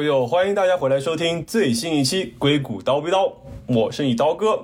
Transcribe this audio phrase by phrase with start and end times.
[0.00, 0.26] 哟哟哟！
[0.26, 3.26] 欢迎大家回来收听最新一期《硅谷刀逼刀》，
[3.66, 4.58] 我是你刀哥。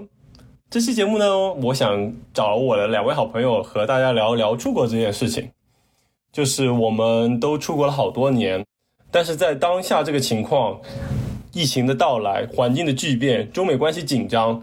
[0.70, 5.50] 这期节目呢，我想找我的两位好朋友和大家聊一聊出国这件事情。
[6.32, 8.64] 就是我们都出国了好多年，
[9.10, 10.80] 但是在当下这个情况，
[11.52, 14.62] 疫情的到来、环境的巨变、中美关系紧张，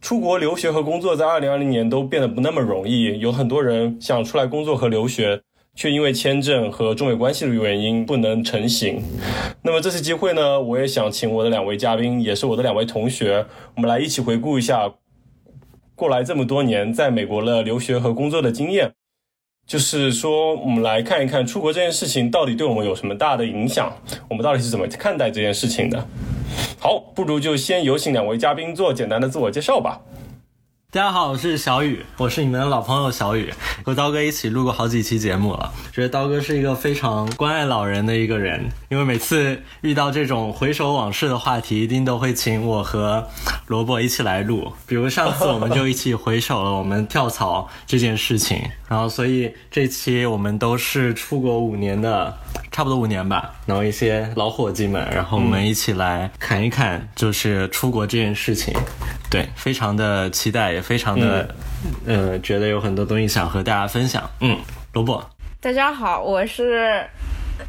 [0.00, 3.20] 出国留学和工作在二零二零年都变得不那么容易。
[3.20, 5.40] 有很多人想出来工作和留学。
[5.78, 9.00] 却因为签证和中美关系的原因不能成行。
[9.62, 13.46] 那么这次机会呢，我也想请我的两位嘉宾，也是我的两位同学，
[13.76, 14.92] 我们来一起回顾一下
[15.94, 18.92] 过来这么多年在美国的留学和工作的经验。
[19.68, 23.96] 就是说，我们来看一看出国这件事情到底对我们有什么大的影响，
[24.28, 26.04] 我们到底是怎么看待这件事情的。
[26.80, 30.00] 好，不如就先有请两位嘉宾做简单的自我介绍吧。
[30.90, 33.52] 大家好，我是小雨，我是你们的老朋友小雨，
[33.84, 35.70] 和刀哥一起录过好几期节目了。
[35.92, 43.28] 觉得刀哥是一个非常关爱老人的一个人，因为每次遇到这种回首往事的话题，一定都会请我和
[43.66, 44.72] 萝卜一起来录。
[44.86, 52.34] 比如上次我们就一起回首了我们跳槽这件事情，然后所以这期我们都是出国五年的，
[52.72, 58.72] 差不多五年吧，然后一些老伙计们，然后我们一起来侃一侃，就是出国这件事情。
[59.30, 61.52] 对，非常的期待，也非常的，
[62.06, 64.30] 呃，觉得有很多东西想和大家分享。
[64.38, 64.56] 嗯，
[64.92, 65.20] 萝卜，
[65.60, 67.04] 大家好，我是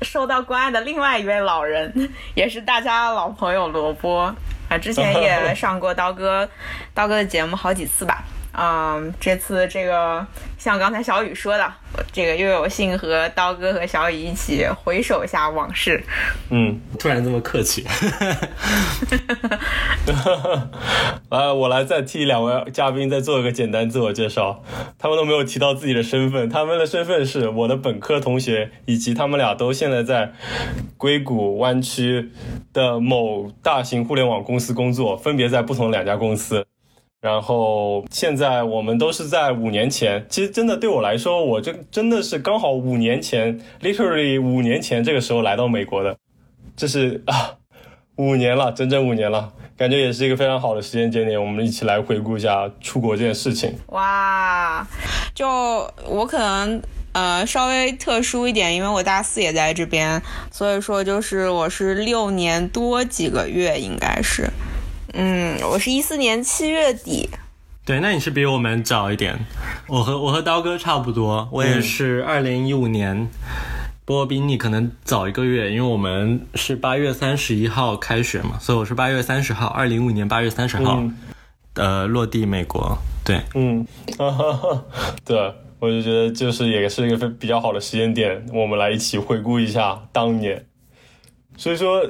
[0.03, 1.91] 受到关爱的另外一位老人，
[2.35, 4.31] 也是大家老朋友萝卜
[4.69, 6.47] 啊，之前也 上过刀哥
[6.93, 8.23] 刀哥的节目好几次吧。
[8.51, 10.25] 嗯，这次这个
[10.57, 11.73] 像刚才小雨说的，
[12.11, 16.03] 这个又有幸和刀哥和小雨一起回首一下往事。
[16.49, 17.85] 嗯，突然这么客气。
[21.29, 24.63] 来， 我来再替两位嘉宾再做一个简单自我介绍。
[24.97, 30.33] 他们都没有提到自己的身份，他们的身份是我的本科同学，以及他们俩都现在在
[30.97, 32.31] 硅谷湾区
[32.73, 36.65] 的某大型互联网公司工作，分别在不同两家公司。
[37.21, 46.15] 然后现在我们都是在五年前，其实真的对我来说，我这真的是刚好五年前，literally 五年前这个时候来到美国的，
[46.77, 47.55] 这是啊，
[48.15, 53.75] 五年了，整整五年了，感觉也是一个非常好的时间节点，我们一起来回顾一下出国这件事情。
[53.87, 54.87] 哇，
[55.35, 55.45] 就
[56.07, 56.81] 我可能
[57.11, 64.49] 呃稍微特殊一点，因为我大四也在这边，所以说就是我是六年多几个月，应该是。
[65.13, 67.29] 嗯，我是一四年七月底。
[67.85, 69.39] 对，那你是比我们早一点。
[69.87, 73.27] 我和我和刀哥差不多，我也是二零一五年，
[74.05, 81.03] 不过比你可能早一个月，因为我们是八月三十一号开学嘛，所以我是八月三十号，二零一五年八月三十号，
[81.73, 82.95] 呃，落地美国。
[83.25, 83.85] 对，嗯，
[85.25, 90.65] 对，我就觉得就是也是一个非比较好的时间点，我们来一起回顾一下当年。
[91.59, 92.01] 所以说，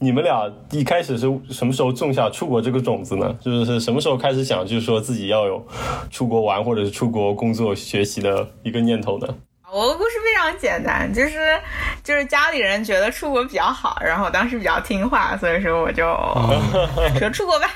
[0.00, 3.32] 你们俩一开始是什么时候种下出国这个种子呢？
[3.40, 5.64] 就是什么时候开始想，就是说自己要有
[6.10, 9.28] 出国玩或者是出国工作学习的一个念头呢？
[9.72, 11.56] 我的故事非常简单，就是
[12.02, 16.02] 就是家里人觉得出国比较好，然后当时比较听话，所以说我就
[17.16, 17.70] 说出国吧。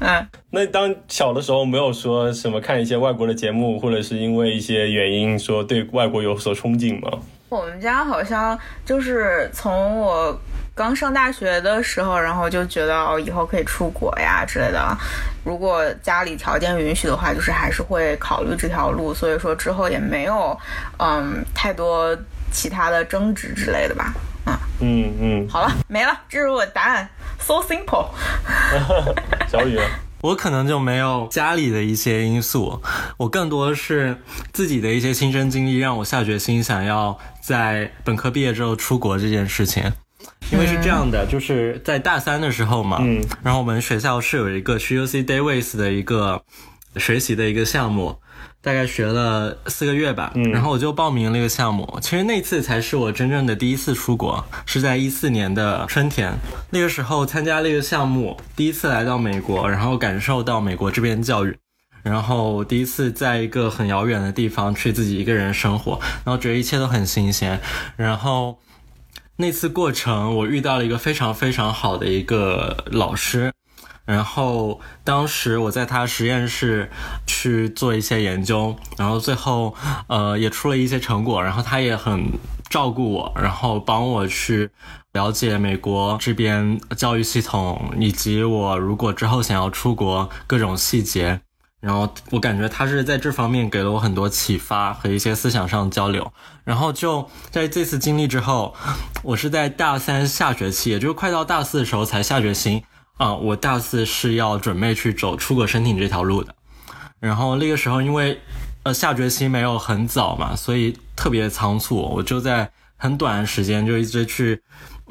[0.00, 7.20] 嗯，那当小的时候没有说什么看一些外国的节目，或者是因为一些原因说对外国有所憧憬吗？
[7.52, 10.34] 我们家好像就是从我
[10.74, 14.96] 刚上大学的时候，然后就觉得哦，以后可以出国呀之类的。
[15.44, 19.12] 如果家里条件允许的话，就是还是会考虑这条路。
[19.12, 20.58] 所以说之后也没有
[20.98, 22.16] 嗯太多
[22.50, 24.14] 其他的争执之类的吧。
[24.46, 27.06] 嗯嗯嗯，好了，没了，这是我答案
[27.38, 28.06] ，so simple。
[29.46, 29.78] 小雨。
[30.22, 32.80] 我可能就没有家里的一些因素，
[33.18, 34.16] 我更多是
[34.52, 39.82] 自己的一些亲身经历，让我下决心想要在本科毕业之后出国这件事情。
[40.52, 46.42] 因为是这样的，就是在大三的时候嘛，嗯，然后我们学校是有一个去 UC Davis 的一个
[46.96, 48.16] 学习的一个项目。
[48.62, 51.98] 大概学了四个月吧，然后我就报名了一个项目。
[52.00, 56.32] 其实那次才是我真正的第一次出国，是在一四年的春天。
[56.70, 61.56] 那个时候参加了一个项目，第一次来到美国，然后感受到美国这边教育，
[62.04, 67.60] 然后第一次在一个很遥远的地方去自己一个人生活，然后觉得一切都很新鲜。
[67.96, 68.60] 然后
[69.38, 73.52] 那次过程，我遇到了一个非常非常好的一个老师。
[74.12, 76.90] 然后当时我在他实验室
[77.26, 79.74] 去做一些研究，然后最后
[80.06, 82.30] 呃也出了一些成果，然后他也很
[82.68, 84.70] 照顾我，然后帮我去
[85.12, 91.40] 了解美国这边教育系统，以及我如果之后想要出国各种细节。
[91.80, 96.32] 然后我感觉他是在这方面给了我很多启发和一些思想上交流。
[96.62, 98.72] 然后就在这次经历之后，
[99.24, 102.84] 我是在大三下学期，也就是快到大四的时候才下决心
[103.16, 106.54] 啊，我大四是要准备去走出国申请这条路的。
[107.20, 108.40] 然后那个时候因为
[108.82, 114.60] 呃下决心没有很早嘛，所以特别仓促，我就在很短的时间就一直去。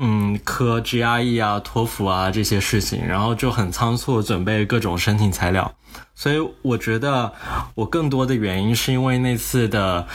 [0.04, 5.72] 嗯，科 GRE 啊、托福啊这些事情，然后就很仓促准备各种申请材料，
[6.16, 7.32] 所以我觉得
[7.76, 10.08] 我更多的原因是因为那次的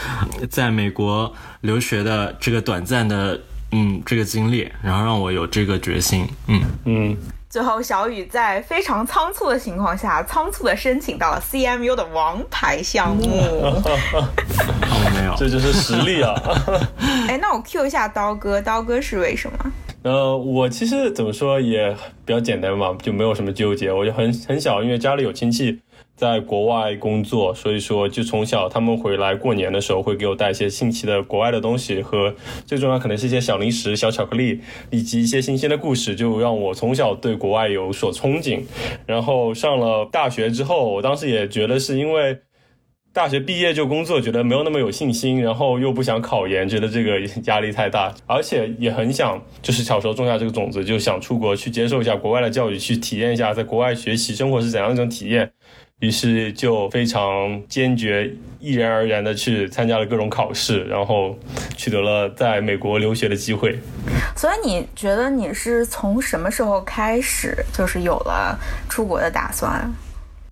[0.50, 3.40] 在美国留学的这个短暂的
[3.70, 6.26] 嗯这个经历，然后让我有这个决心。
[6.48, 7.16] 嗯嗯。
[7.56, 13.22] 最后，小雨在非常仓促的情况下，仓促的申请到了 CMU 的王牌项目。
[13.24, 13.80] 哦，
[15.14, 16.34] 没有，这就是实力啊！
[17.26, 19.72] 哎，那我 Q 一下刀哥，刀哥是为什么？
[20.02, 23.90] 呃，我其实怎么说也比较简单嘛，就没有什么纠结。
[23.90, 25.80] 我就很很小，因为家里有亲戚。
[26.16, 32.34] 在国外工作，所以说就从小他们回来过年的时候会给我带一些新奇的国外的东西，和
[32.64, 34.60] 最重要可能是一些小零食、小巧克力，
[34.90, 38.62] 以及一些新鲜的故事，就让我从小对国外有所憧憬。
[39.04, 42.38] 然后上了大学之后，我当时也觉得是因为
[43.12, 55.52] 大学毕业就工作，觉得没有那么有信心，然后又不想考研，觉得这个压力太大，而且也很想就是小时候种下这个种子，就想出国去接受一下国外的教育，去体验一下在国外学习生活是怎样一种体验。
[56.00, 61.34] 于是就非常坚决、毅然而然的去参加了各种考试，然后
[61.74, 63.78] 取得了在美国留学的机会。
[64.36, 68.58] 所以你觉得你是从什么时候开始就是有了
[68.90, 69.90] 出国的打算？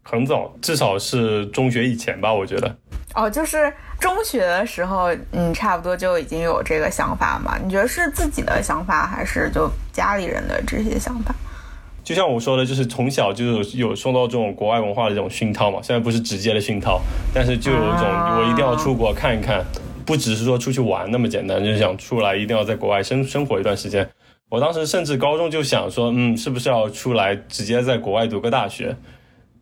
[0.02, 2.76] 很早，至少是中学以前吧，我觉得。
[3.14, 3.70] 哦，就是
[4.00, 7.58] 中学的时候，你差不多就已经有这个想法嘛？
[7.62, 11.34] 你觉得是自己的想法，还是就家里人的这些想法？
[12.04, 15.80] 就像我说的，就是从小就有受到这种国外文化的这种熏陶嘛。
[15.82, 17.00] 虽然不是直接的熏陶，
[17.34, 19.64] 但是就有一种我一定要出国看一看，
[20.04, 24.06] 不只是说出去玩那么简单，就是想出来一定要在国外生生活一段时间。
[24.50, 28.94] 我当时甚至高中就想说，嗯，是不是要出来直接在国外读个大学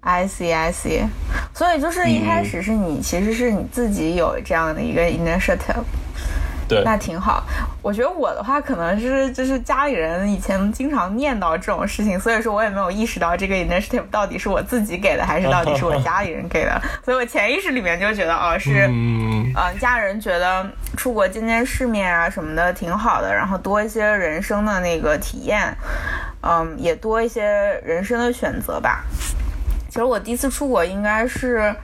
[0.01, 1.07] ？I see, I see。
[1.55, 5.85] 所以就是一开始是你，其实是你自己有这样的一个 initiative。
[6.85, 7.43] 那挺好，
[7.83, 20.67] 我觉得我的话可能是就是家里人以前经常念叨这种事情，所以说我也没有意识到这个 initiative 到底是我自己给的还是到底是我家里人给的，所以我潜意识里面就觉得哦是，嗯，家人觉得
[20.97, 25.77] 出国见见世面啊什么的挺好的，然后多一些人生的那个体验，
[26.43, 27.45] 嗯，也多一些
[27.85, 29.05] 人生的选择吧。
[29.89, 31.75] 其实我第一次出国应该是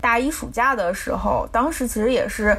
[0.00, 2.56] 大一暑假的时候，当时其实也是。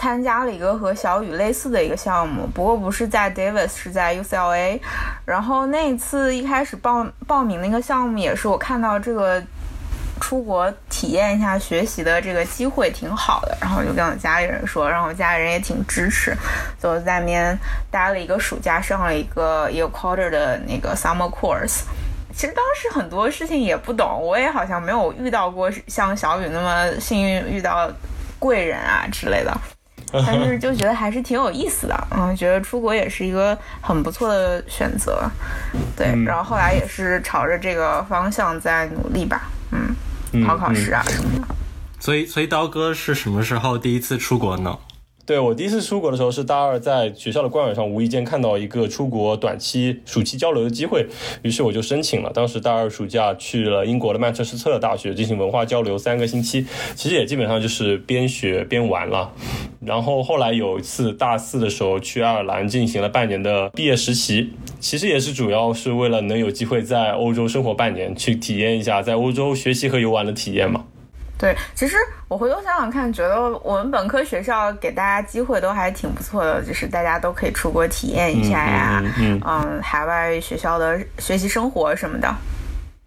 [0.00, 4.80] 参加了一个和小雨类似的一个项目，不过不是在 Davis，是在 UCLA。
[5.26, 9.42] 然后那一次一开始报报名那个项目，也是我看到这个
[10.18, 16.34] 出国体验一下学习的这个机会挺好的，然后就跟我家里人说，然后我家里人也挺支持，
[16.82, 17.58] 就在那边
[17.90, 21.82] 待了一个暑假，上了一个一个 quarter 的那个 summer course。
[22.32, 27.90] 其实当时很多事情也不懂，我也好像没有遇到过像小雨那么幸运遇到
[28.38, 29.54] 贵人啊之类的。
[30.26, 35.30] 但是就觉得还是挺有意思的，嗯，觉得出国也是一个很不错的选择，
[35.96, 36.06] 对。
[36.24, 41.54] 然后后来也是朝着这个方向在努力吧，嗯，考考试啊什么的。
[42.00, 44.78] 所以，所以刀哥是什么时候第一次出国呢？
[45.26, 51.06] 对我第一次出国的时候是大二，在学校的官网上无意间看到一个出国短期暑期交流的机会，
[51.42, 52.32] 于是我就申请了。
[52.32, 59.30] 当时大二暑假去了英国的曼彻斯特大学进行文化交流三个星期，其实也基本上就是边学边玩了。
[59.84, 70.84] 然后后来有一次大四的时候去爱尔兰进行了半年的毕业实习，其实也是主要是为了能有机会在欧洲生活半年，去体验一下在欧洲学习和游玩的体验嘛。
[71.38, 71.96] 对，其实
[72.28, 82.28] 我回头想想看，觉得我们本科学校给大家机会都还挺不错的，就是大家都可以出国体验一下呀，嗯，海外学校的学习生活什么的。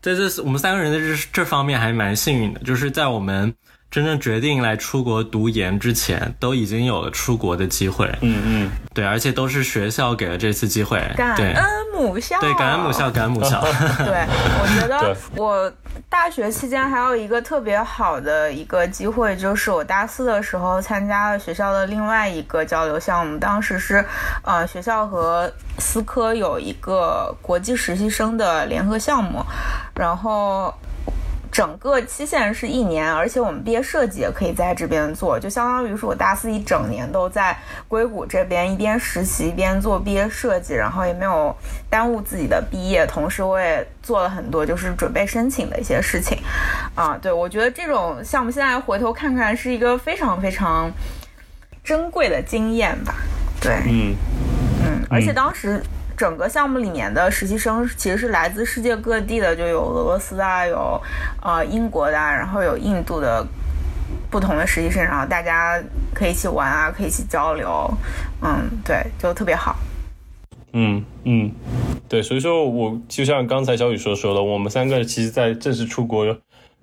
[0.02, 3.54] 在这我们三个人的这这方面还蛮幸运的，就是在我们。
[3.94, 8.08] 真正决定来出国读研之前，都已经有了出国的机会。
[8.22, 11.00] 嗯嗯，对，而且都是学校给了这次机会。
[11.16, 12.40] 感恩母校。
[12.40, 13.62] 对，感恩母校，感恩母校。
[14.04, 14.26] 对，
[14.60, 15.72] 我觉得我
[16.10, 23.38] 大学期间还有一个特别好的一个机会，就是我大四的时候参加了学校的另外一个交流项目。
[23.38, 24.04] 当时是，
[24.42, 29.46] 呃，学校和思科有一个国际实习生的联合项目，
[29.94, 30.74] 然后。
[31.54, 37.56] 整个期限是一年，而且我们毕业设计也可以在这边做，就相当于是我大四一整年都在
[37.88, 41.56] 硅谷这边一边实习一边做毕业设计，然后也没有
[41.92, 46.40] 耽误自己的毕业，同时我也做了很多就是准备申请的一些事情。
[46.96, 50.92] 啊，对我觉得这种项目现在回头看看是一个非常非常
[51.84, 53.14] 珍贵的经验吧。
[53.62, 54.16] 对，嗯
[54.84, 55.80] 嗯，而且当时。
[56.24, 60.98] 整个项目里面的实习生其实是来自世界各地的，就有俄罗斯啊，有
[61.42, 63.46] 呃英国的，然后有印度的
[64.32, 65.78] 不同的实习生，然后大家
[66.14, 67.94] 可以一起玩啊，可以一起交流，
[68.42, 69.76] 嗯，对，就特别好。
[70.72, 71.52] 嗯嗯，
[72.08, 76.26] 对，所以说我就像刚才小雨所说的，我们三个其实，在正式出国。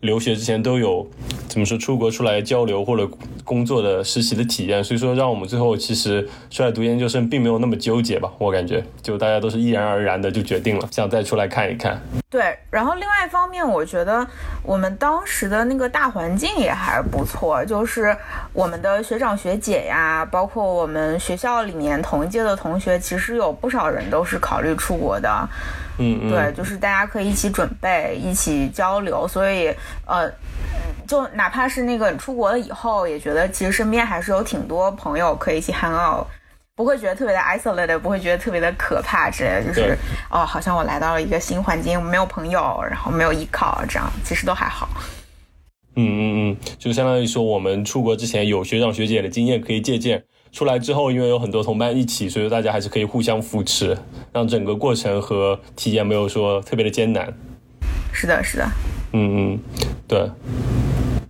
[0.01, 1.07] 留学之前都有
[1.49, 3.09] 怎么说出国出来交流或者
[3.45, 12.01] 工作的实习的体验，所以说让我们最后其实出来读研究生并没有那么纠结吧，我感觉就大家都是毅然而然的就决定了想再出来看一看。
[12.31, 14.25] 对，然后另外一方面，我觉得
[14.63, 18.17] 我们当时的那个大环境也还不错，就是
[18.53, 25.49] 我们的学长学姐呀，包括我们学校里面同一届的同学，其实有不少人都是考虑出国的。
[26.03, 29.69] 嗯，对，就是大家可以一起准备，一起交流，所以
[30.07, 30.33] 呃，
[31.07, 36.27] 就哪怕是那个出国了以后，也觉得其实身边还是有挺多朋友可以一起 hang out，
[36.75, 39.95] 不会觉得特别的 isolated，不会觉得特别的可怕之类的，就是
[40.31, 44.89] 哦，好像我来到了一个新环境，我没有朋友，然后没有依靠，这样其实都还好。
[45.97, 50.25] 嗯嗯嗯，就相当于说我们出国之前有学长学姐的经验可以借鉴。
[50.53, 53.97] 出来之后，因为有很多同伴一起，所以大家还是可以互相扶持，
[54.33, 57.33] 让整个过程和体验没有说特别的艰难。
[58.13, 58.69] 是的，是的。
[59.13, 59.59] 嗯嗯，
[60.09, 60.31] 对。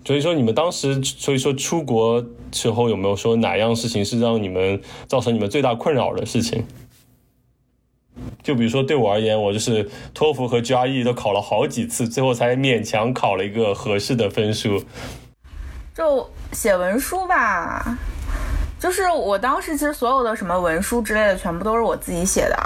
[0.05, 6.65] 所以说，你们当时，所以说出国之后有没有说哪样事情是让你们造成你们最大困扰的事情？
[8.43, 14.83] 就比如说对我而言，我就是托福和 GRE 都考了好几次，最后才勉强考了一个合适的分数。
[15.95, 17.97] 就写文书吧。
[18.81, 22.57] 就是我当时其实所有的什么文书之类的全部都是我自己写的，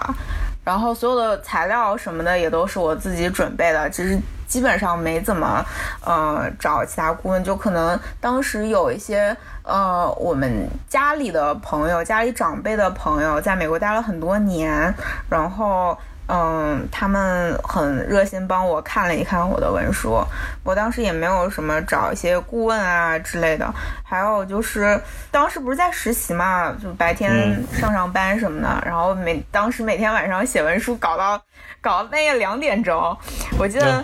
[0.64, 4.16] 然后所有的材料什么的也都是我自己准备的，其实
[4.46, 5.62] 基本上没怎么，
[6.04, 14.94] 呃，找其他顾问，就可能当时有一些呃我们家里的朋友、家里长辈的朋友在美国待了很多年，
[15.28, 15.98] 然后。
[16.26, 20.18] 嗯，他们很热心帮我看了一看我的文书，
[20.62, 23.70] 我当时也没有什么找一些顾问啊之类的，
[24.02, 24.98] 还有就是
[25.30, 31.40] 当时不是在实习嘛，就白天上上班什么的，然后每当时每天晚上写文书搞到
[31.82, 33.16] 搞到半夜两点钟，
[33.58, 34.02] 我记得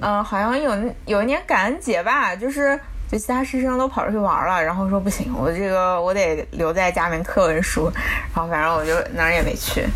[0.00, 0.72] 嗯， 好像有
[1.06, 2.78] 有一年感恩节吧，就是。
[3.12, 7.92] 就其他师生都跑出去玩了，然后说不行，我这个我得留在家里面刻文书，
[8.34, 9.86] 然后反正我就哪儿也没去。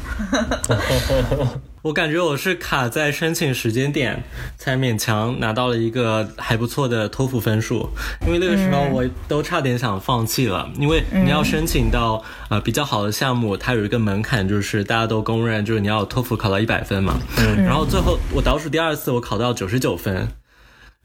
[1.80, 4.22] 我感觉我是卡在申请时间点，
[4.58, 7.88] 才勉强拿到了一个还不错的托福分数，
[8.26, 17.18] 因为那个时候我都差点想放弃了，因为你要申请到呃比较好的项目，它有一个门槛，就是大家都公认，就是你要托福考到一百分嘛。
[17.38, 17.64] 嗯。
[17.64, 20.28] 然后最后我倒数第二次，我考到九十九分。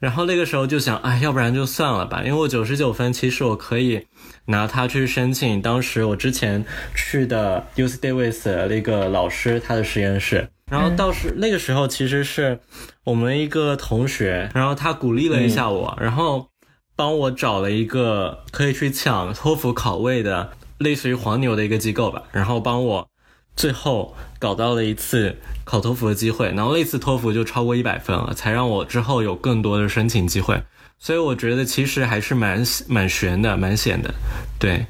[0.02, 4.04] 然后那个时候就想，哎，要不然就算了吧，因为我九十九分，其实我可以
[4.46, 10.48] 拿它去申请当时我之前去的 U C Davis 那个老师他的实验室。
[10.68, 12.58] 然后到时那个时候其实是
[13.04, 16.48] 我们一个同学，然后他鼓励了一下我，然后
[16.96, 23.08] 帮我找了一个可以去抢托福考位的，类似于黄牛的一个机构吧，然后帮我。
[23.54, 30.62] 最后搞到了一次考托福的机会，然后那次托福就超过一百分了，才让我之后有更多的申请机会。
[30.98, 34.14] 所以我觉得其实还是蛮 蛮悬的，蛮险的。
[34.58, 34.86] 对，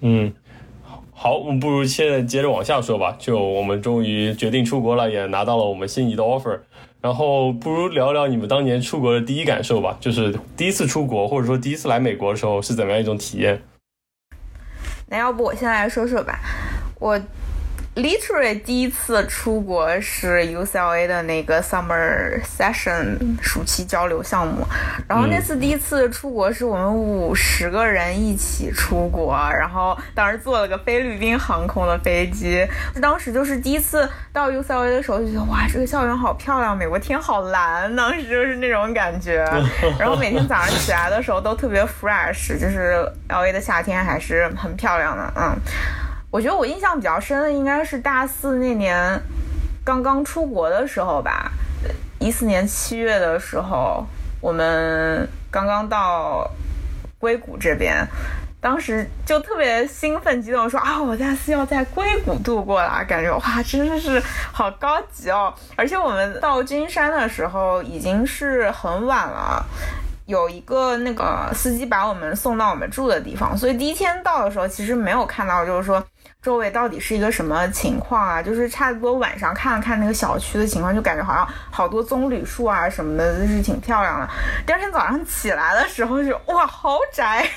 [0.00, 0.32] 嗯，
[1.14, 3.16] 好，我们不如现在接着往下说吧。
[3.18, 6.60] 就我们终于决定出国了，也拿到了我们心仪的 offer。
[7.00, 13.62] 然后不如聊聊你们当年出国的第一感受吧，就是第一次出国或者说第一次来美国的时候是怎么样一种体验？
[15.08, 16.38] 那要不我先来说说吧，
[17.00, 17.20] 我。
[17.94, 24.66] Literally 第一次出国是 UCLA 的那个 Summer Session 暑期交流项目，
[25.06, 32.66] 然后那次第一次出国是我们五十个人一起出国，然后当时坐了个菲律宾航空的飞机，
[33.02, 39.44] 当时就是第一次到 UCLA 的时候就觉得哇，这个校园好漂亮，美国天好蓝，当时就是那种感觉，
[39.98, 45.54] 然后每天早上起来的时候都特别 fresh，就是 LA 的夏天还是很漂亮的，嗯。
[46.32, 49.20] 我觉得我印象比较深的应该是大四那年，
[49.84, 51.52] 刚刚出国的时候吧，
[52.18, 54.02] 一四年七月的时候，
[54.40, 56.50] 我们刚刚到
[57.18, 58.02] 硅谷这边，
[58.62, 64.18] 当时就特别兴奋激动，说啊，我大四要在硅谷度过了，感觉哇，真的是
[64.50, 65.52] 好高级哦！
[65.76, 69.62] 而且我们到金山的时候已经是很晚了，
[70.24, 76.02] 有一个那个司机把我们送到我们住的地方，所以第一天到的时候其实没有看到，就是说
[76.42, 84.28] 周围到底是一个什么情况啊，就是差不多晚上看了看那个小区的情况，就感觉好像好多棕榈树啊什么的，就是挺漂亮的。
[84.66, 87.48] 第二天早上起来的时候就哇，豪宅。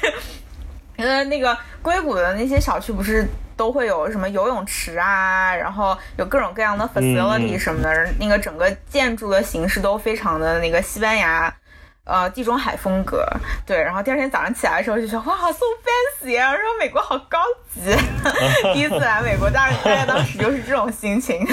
[0.97, 3.27] 因为那个硅谷的那些小区不是
[3.57, 11.51] 都会有什么游泳池啊，然后有各种各样的 facility 什么的，那个整个建筑的形式都非常的那个西班牙。
[12.05, 13.25] 呃，地中海风格，
[13.65, 15.65] 对，然后第二天早上起来的时候就说，哇，so
[16.23, 17.39] fancy，然后说美国好高
[17.73, 17.81] 级，
[18.75, 21.43] 第一次来美国，大大家当时就是这种心情，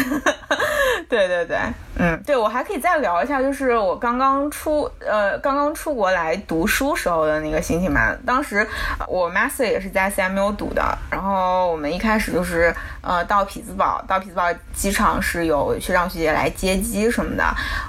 [1.09, 1.59] 对对对，
[1.97, 8.14] 嗯，对我还可以再聊一下，就是我刚刚出，呃，刚刚出国来读书时候的那个心情嘛。
[8.26, 8.68] 当时
[9.09, 17.44] 我 master 也是在 CMU 读的，然后我们一开始就是呃到匹兹堡，到匹兹堡机场是有学长学姐来接机什么的，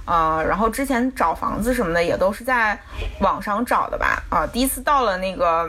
[0.06, 2.53] 呃，然后之前找房子什么的也都是在。
[2.54, 2.80] 在
[3.20, 5.68] 网上找的吧，啊，第一次到了那个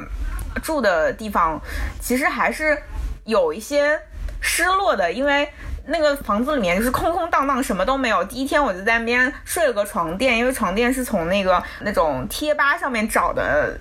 [0.62, 1.58] 住的地方，
[1.98, 2.76] 其实还是
[3.24, 3.98] 有一些
[4.42, 5.48] 失落的，因为
[5.86, 8.22] 那个房子里面就是空空荡荡，什么都没有。
[8.24, 13.78] 第一天我就在那边睡了个床垫，因为床垫是从那个那种贴吧上面找的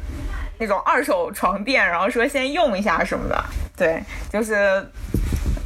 [0.59, 3.43] 那种二手床垫，然后说先用一下什么的。
[3.75, 4.89] 对，就是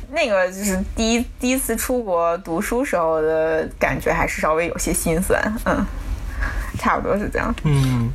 [0.09, 5.85] 那个就是第一第一次出国读书时候的感觉，还是稍微有些心酸，嗯。
[6.87, 7.53] 差不多是这样。
[7.65, 8.09] 嗯，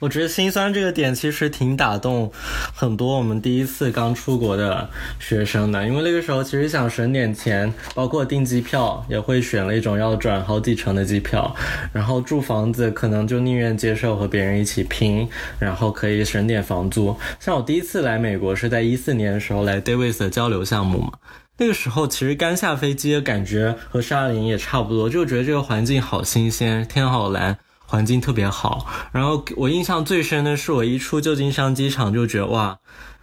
[0.00, 2.32] 我觉得心酸这个点其实挺打动
[2.74, 4.90] 很多我们第一次刚出国的
[5.20, 11.54] 学生的，因为那个时候其实想省点钱，包括订机票也会选了一种要转好几程的机票，
[11.92, 15.28] 然后住房子可能就宁愿接受和别人一起拼，
[15.60, 17.16] 然后可以省点房租。
[17.38, 21.12] 像我第一次来美国是在一四年的时候来 Davis 的交流项目嘛。
[21.58, 28.86] 那个时候其实刚下飞机的感觉和沙林也差不多，就觉得这个环境好新鲜，天好蓝，环境特别好。
[29.12, 32.78] 然后我印象最深的是，我一出旧金山机场就觉得哇，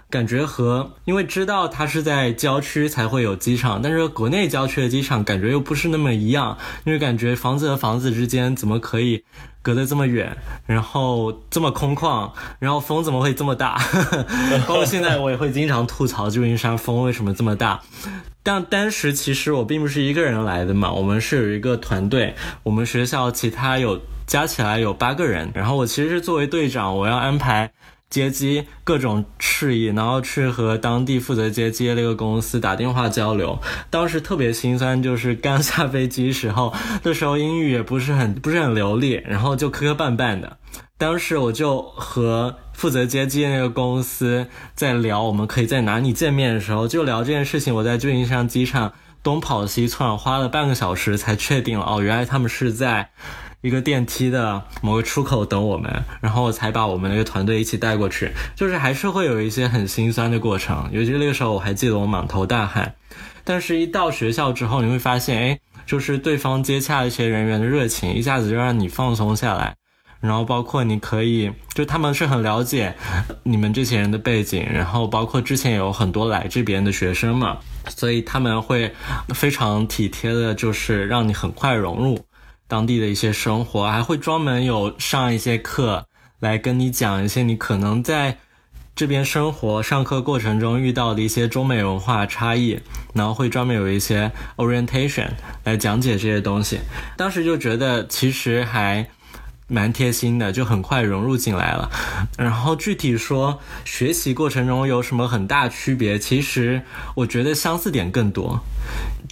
[0.10, 9.24] 感觉和因为知道它是在郊区才会有机场，但是国内郊区的机场感觉又不是那么一样，因为感觉房子和房子之间怎么可以
[9.62, 13.80] 隔得这么远，然后这么空旷，然后风怎么会这么大？
[14.68, 17.82] 包括现在我也会经常吐槽旧金山风为什么这么大。
[18.46, 27.72] 但当时其实我并不是一个人来的嘛，我们是有一个团队，我们学校其他有加起来有八个人，然后我其实是作为队长，我要安排
[28.10, 33.60] 接机各种事宜，然后去和当地负责接机的那个公司打电话交流。
[33.90, 40.58] 当时特别心酸，就是刚下飞机时候，那时候英语也不是很不是很流利，然后就磕磕绊绊的。
[40.98, 47.74] 当时我就和负责接机的那个公司在聊，我们可以在哪里见面的时候，就聊这件事情。
[47.76, 51.86] 我在旧金山机场东跑西窜，花了半个小时才确定了。
[51.86, 53.10] 哦，原来他们是在
[53.64, 58.30] 一个电梯的某个出口等我们，然后我才把我们那个团队一起带过去。
[58.58, 62.94] 就是还是会有一些很心酸的过程，尤其那个时候我还记得我满头大汗。
[63.46, 69.74] 但是，一到学校之后，你会发现，哎，就是对方接洽一些人员的热情，一下子就让你放松下来。
[70.20, 72.94] 然后包括你可以，就他们是很了解
[73.44, 77.58] 你们这些人的背景，然后包括之前有很多来这边的学生嘛，
[77.90, 78.94] 所以他们会
[79.30, 82.18] 非常体贴的，就是让你很快融入
[82.68, 86.06] 当地的一些生活，还会专门有上一些课
[86.40, 88.38] 来跟你讲一些你可能在
[88.96, 92.80] 这边生活上课过程中遇到的一些中美文化差异，
[93.14, 95.30] 然后会专门有一些 orientation
[95.64, 96.80] 来讲解这些东西。
[97.18, 99.08] 当时就觉得其实还。
[99.66, 101.90] 蛮贴心的，就很快融入进来了。
[102.38, 106.84] 然后具体说学习过程中有什么很大区别，其实
[107.16, 108.60] 我觉得相似点更多。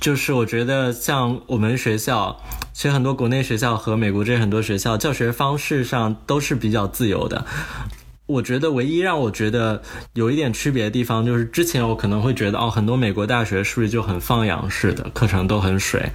[0.02, 2.42] 就是我觉得像我们学校，
[2.74, 7.46] 其实很多国内学校和美国这些很多学校教学方式上都是比较自由的。
[8.26, 9.84] 我觉得唯一让我觉得
[10.14, 16.12] 有一点区别的地方，就是之前我可能会觉得哦，很多美国大学是不是就很放养式的课程都很水。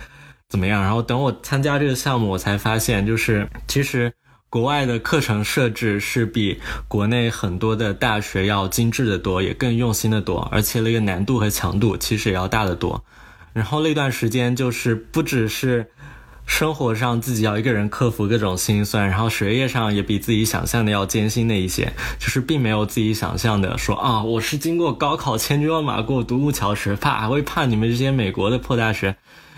[0.49, 0.83] 怎么样？
[0.83, 4.13] 然后等我参加这个项目，我才发现，就是其实
[4.51, 13.05] 国外的课程设置是比国内很多的大学要精致的多，也更用心的多，而且那个难度和强度其实也要大得多。
[13.57, 15.87] 然后那段时间就是不只是
[16.45, 29.17] 生活上自己要一个人克服各种心酸，然后学业上也比自己想象的要艰辛的一些，就是并没有自己想象的说啊，我是经过高考千军万马过独木桥时怕还会怕你们这些美国的破大学。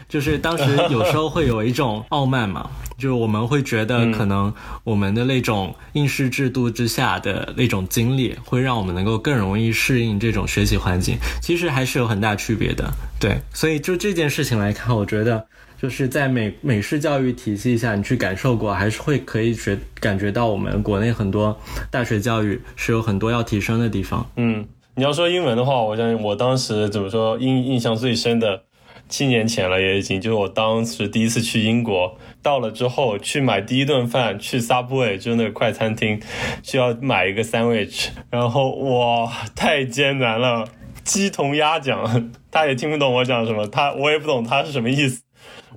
[0.09, 11.17] 就是当时有时候会有一种傲慢嘛， 就是我们会觉得可能我们的那种应试制度之下的那种经历，会让我们能够更容易适应这种学习环境。
[11.43, 12.91] 其实还是有很大区别的，
[13.21, 13.39] 对。
[13.53, 15.47] 所以就这件事情来看，我觉得
[15.81, 21.55] 就是在美美式教育体系下，你去感受过，还是会可以觉感觉到我们国内很多
[21.91, 24.27] 大学教育是有很多要提升的地方。
[24.37, 28.63] 嗯，你要说英文的话，我相信我当时怎么说印印象最深的。
[29.09, 36.21] 七年前了，也已经就是我当时第一次去英国，到了之后去买第一顿饭，去 Subway 就是那个快餐厅，
[36.63, 40.69] 需要买一个 sandwich，然后哇，太艰难了，
[41.05, 45.23] 鸡同鸭讲， 他也听不懂我讲什么，他我也不懂他是什么意思，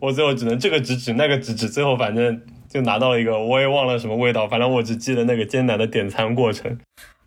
[0.02, 6.78] 我最后只能这个指指那个指指，最后反正就拿到了一个，我也忘了什么味道，反正我只记得那个艰难的点餐过程。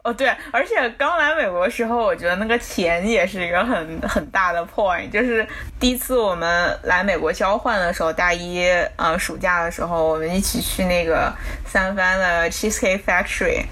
[0.04, 5.10] 哦，对，而且刚来美国的时候，我觉得那个钱也是一个很很大的 point。
[5.10, 5.48] 就是
[5.80, 8.62] 第一次我们来美国交换的时候，大一
[8.96, 11.32] 呃暑假的时候，我们一起去那个
[11.66, 13.64] 三藩的 cheesecake factory。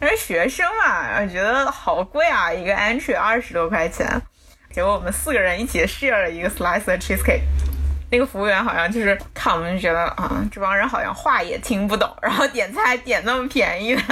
[0.00, 4.04] 但是学生嘛，觉得好贵啊，一个 entry 二十多块钱。
[4.72, 7.42] 结果我们四个人一起 share 了一个 slice 的 cheesecake。
[8.10, 14.02] 那个服务员好像就是看我们就觉得啊，这帮人好像话也听不懂，然后点菜点那么便宜的，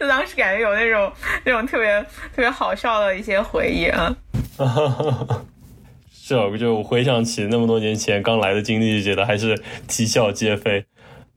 [0.00, 1.12] 就当时感觉有那种
[1.44, 2.02] 那种特别
[2.34, 4.14] 特别好笑的一些回忆啊。
[6.10, 10.84] 是啊，就回想起那么多年前刚来的经历，就觉得还是啼笑皆非。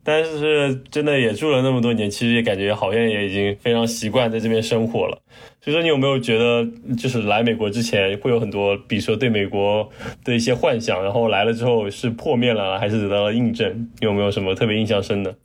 [0.03, 5.21] 但是真的也住了那么多年，其实也感觉好像也已经非常习惯在这边生活了。
[5.61, 9.87] 所以说，你有没有觉得，就是来美国之前会有很多，比如说对美国
[10.23, 13.89] 的一些幻想，然后来了之后是破灭了，还是得到了印证？
[13.99, 15.35] 有没有什么特别印象深的？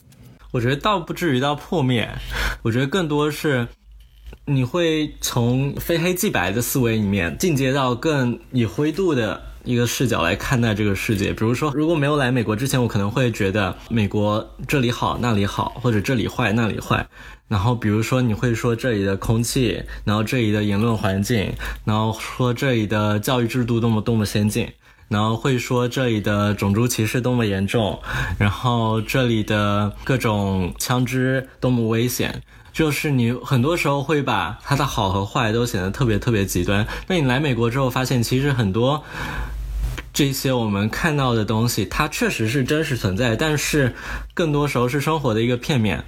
[0.53, 2.09] 我觉得倒不至于到破灭，
[2.63, 3.67] 我觉得更多是
[4.47, 9.43] 你会从非黑即白的思维里面进阶到更以灰度的。
[9.65, 17.07] 一个视角来看待这个世界，比如说，如果没有来美国之前，我可能会觉得美国这里好那里好，或者这里坏那里坏。
[17.49, 21.53] 然后，比如说，你会说这里的空气，然后这里的言论环境，
[21.85, 24.71] 然后说这里的教育制度多么多么先进，
[25.09, 28.01] 然后会说这里的种族歧视多么严重，
[28.39, 32.43] 然后这里的各种枪支多么危险。
[32.73, 36.85] 就是你很多时候会把它的好和坏都显得特别特别极端。
[37.07, 39.05] 那你来美国之后，发现其实很多。
[40.15, 43.93] 这些我们看到的东西，它确实是真实存在，但是
[44.33, 46.05] 更多时候是生活的一个片面。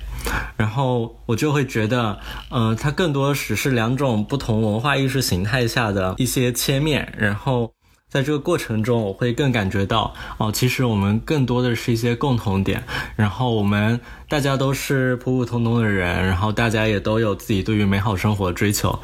[0.57, 2.19] 然后我就会觉得，
[2.51, 7.13] 嗯，它更多只是两种不同文化意识形态下的一些切面。
[7.19, 7.73] 然后
[8.09, 12.85] 在这个过程中，我会更感觉到，哦，其实我们更多的是一些共同点。
[13.17, 18.99] 然后我们大家都是普普通通的人，然后大家也都有自己对于美好生活的追求。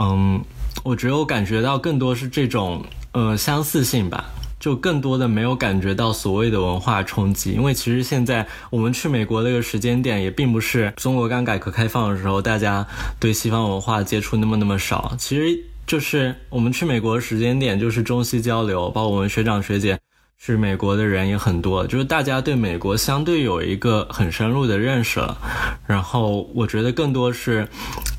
[0.00, 0.40] 嗯，
[0.86, 2.84] 我觉得我感觉到更多是这种。
[3.12, 4.26] 呃，相似性吧，
[4.60, 12.86] 就更多的没有感觉到所谓的文化冲击，因为其实现在我们去美国那个时间点，也并不是中国刚改革开放的时候，大家
[13.18, 15.14] 对西方文化接触那么那么少。
[15.18, 19.98] 其实就是我们去美国的时间点，就是中西交流，包括我们学长学姐
[20.36, 25.38] 去美国的人也很多，就是大家对美国相对有一个很深入的认识了。
[25.86, 27.66] 然后我觉得更多是。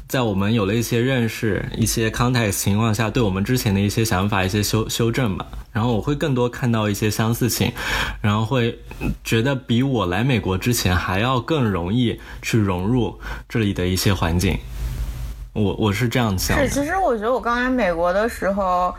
[0.07, 5.45] 在我们有了一些认识、一些 context 情况下，对我们之前的一些想法一些修修正吧。
[5.73, 7.71] 然后我会更多看到一些相似性，
[8.21, 8.79] 然后会
[9.23, 14.57] 觉得比我来美国之前还要更容易去融入这里的一些环境。
[15.53, 16.57] 我我是这样想。
[16.57, 18.93] 是，其实我觉得我刚来美国的时候。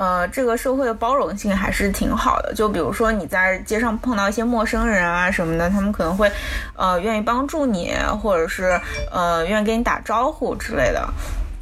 [0.00, 2.54] 呃，这个社会的包容性还是挺好的。
[2.54, 6.26] 就比如说你在街上碰到一些陌生人啊什么的，他们可能会，
[6.74, 8.80] 呃，愿意帮助你，或者是
[9.12, 11.06] 呃，愿意跟你打招呼之类的，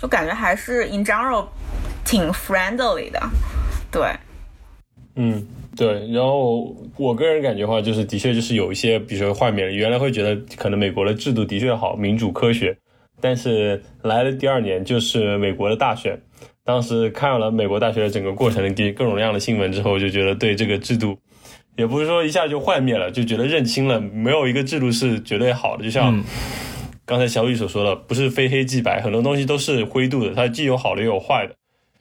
[0.00, 1.46] 就感觉还是 in general
[2.04, 3.20] 挺 friendly 的。
[3.90, 4.08] 对，
[5.16, 5.44] 嗯，
[5.76, 6.08] 对。
[6.12, 12.78] 然后我个人感觉的话，就是的确就是有一些，比如说画面，原来会觉得可能美国的制度的确好，民主科学，
[13.20, 16.16] 但是来了第二年就是美国的大选。
[16.68, 21.18] 当时看了美国大学的整个过程的各种各样的新闻之后，就觉得对这个制度，
[21.76, 25.82] 也不是说一下就幻灭了，就觉得认清了，没有一个制度是绝对好的。
[25.82, 26.22] 就像
[27.06, 31.54] 刚才小雨所说的，不是非黑即白，很多东西都是灰度的，它既有好的也有坏的。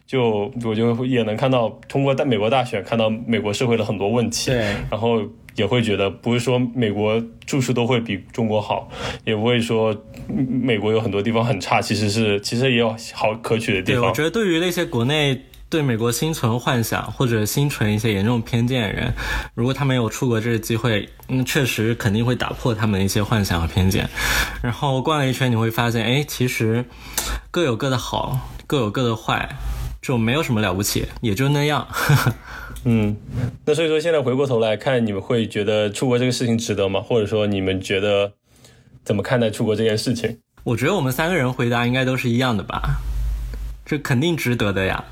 [0.05, 4.51] 就我就也能看到，通过在美国大选看到美国社会的很多问题，
[4.91, 5.21] 然后。
[5.57, 8.89] 也会觉得不是说美国住宿都会比中国好，
[9.25, 9.93] 也不会说
[10.27, 14.01] 美国有很多地方很差，其实是其实也有好可取的地方。
[14.03, 19.11] 对，我觉得对于那些国内对美国心存幻想或者心存一些严重偏见的人，
[19.55, 24.07] 如果他们有出国这个机会，嗯，确实肯定会打破他们的一些幻想和偏见。
[24.61, 26.85] 然后逛了一圈，你会发现，哎，其实
[27.49, 29.49] 各有各的好，各有各的坏，
[30.01, 31.87] 就没有什么了不起，也就那样。
[32.85, 33.15] 嗯，
[33.65, 37.01] 那所以说现在回过头来看，你们会觉得出国这个事情值得吗？
[37.01, 38.31] 或者说你们觉得
[39.03, 40.37] 怎么看待出国这件事情？
[40.63, 42.97] 我觉得我们三个人回答应该都是一样的吧，
[43.85, 45.03] 这肯定值得的呀，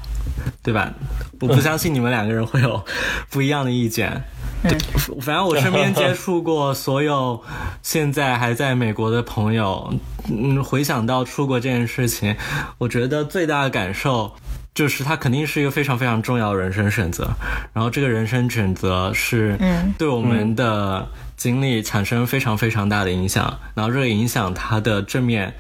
[0.63, 0.93] 对吧？
[1.41, 2.83] 我不相信你们两个人会有
[3.29, 4.23] 不一样的意见。
[4.63, 4.77] 对，
[5.21, 7.41] 反正我身边接触过所有
[7.83, 9.93] 现在还在美国的朋友，
[10.29, 12.35] 嗯，回想到出国这件事情，
[12.79, 14.33] 我觉得最大的感受
[14.75, 17.33] 就是它肯定是一个非常非常重要的人生选择，
[17.73, 19.57] 然后这个人生选择是
[19.97, 21.07] 对我们的
[21.37, 25.53] 经历产生非常非常大的影响，然后这个影响它的正面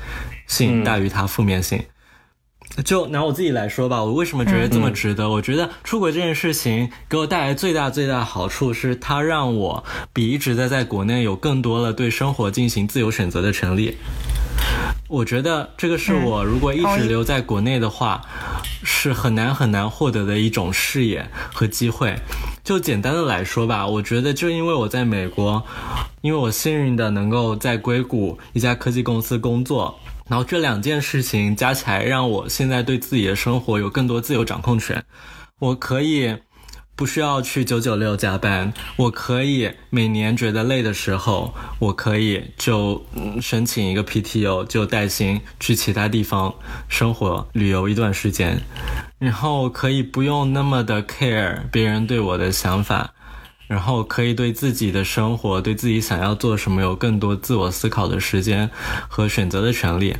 [0.47, 1.81] 性大于它负面性。
[2.83, 5.29] 就拿我自己来说吧，我为什么觉得这么值得？
[5.29, 13.95] 我觉得出国这件事情给我带来最大最大的好处是，它让我比一直在在国内有更多了对生活进行自由选择的权利。
[15.07, 18.21] 我觉得这个是我如果一直留在国内的话，
[18.83, 22.15] 是很难很难获得的一种视野和机会。
[22.63, 25.63] 就简单的来说吧，我觉得就因为我在美国，
[26.21, 29.97] 因为我幸运的能够在硅谷一家科技公司工作。
[30.27, 35.03] 然后这两件事情加起来，让我现在对自己的生活有更多自由掌控权。
[35.59, 36.35] 我可以
[36.95, 43.05] 不需要去九九六加班，我可以每年觉得累的时候，我可以就
[43.41, 46.53] 申请一个 PTO，就带薪去其他地方
[46.89, 48.59] 生活旅游一段时间，
[49.19, 53.13] 然后可以不用那么的 care 别人对我的想法。
[53.67, 58.69] 然后可以对自己的生活，对自己想要做什么有更多自我思考的时间
[59.07, 60.15] 和选择的权利。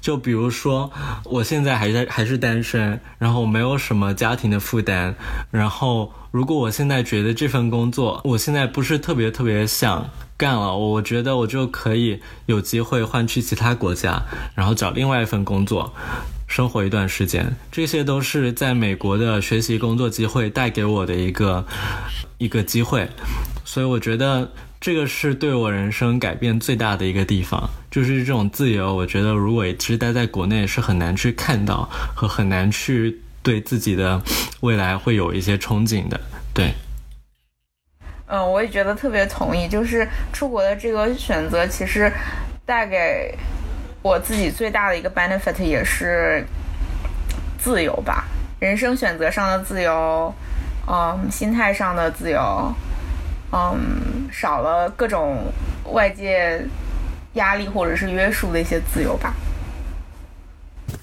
[0.00, 0.90] 就比如说，
[1.24, 5.14] 我现在还在还是单身，然后没有什么家庭的负担。
[5.50, 14.20] 然后，如果我现在觉得这份工作，我现在不是特别特别想干了，我觉得我就可以有机会换去其他国家，
[14.56, 15.94] 然后找另外一份工作。
[16.52, 21.64] 生活一段时间，这些都是在美国的学习工作机会带给我的一个
[22.36, 23.08] 一个机会，
[23.64, 28.94] 所以我觉得这个是对我人生改变最大的一个地方，就是这种自由。
[28.94, 34.20] 我觉得如果一直待在国内，是很难去看到和很难去对自己的
[34.60, 36.20] 未来会有一些憧憬的。
[36.52, 36.74] 对，
[38.26, 42.12] 嗯，我也觉得特别同意，就是出国的这个选择，其实
[42.66, 43.34] 带给。
[44.02, 46.44] 我自己最大的一个 benefit 也是
[47.56, 48.24] 自由吧，
[48.58, 50.34] 人生选择上的自由，
[50.88, 52.74] 嗯，心态上的自由，
[53.52, 55.44] 嗯，少了各种
[55.92, 56.60] 外界
[57.34, 59.32] 压力或者是约束的一些自由吧。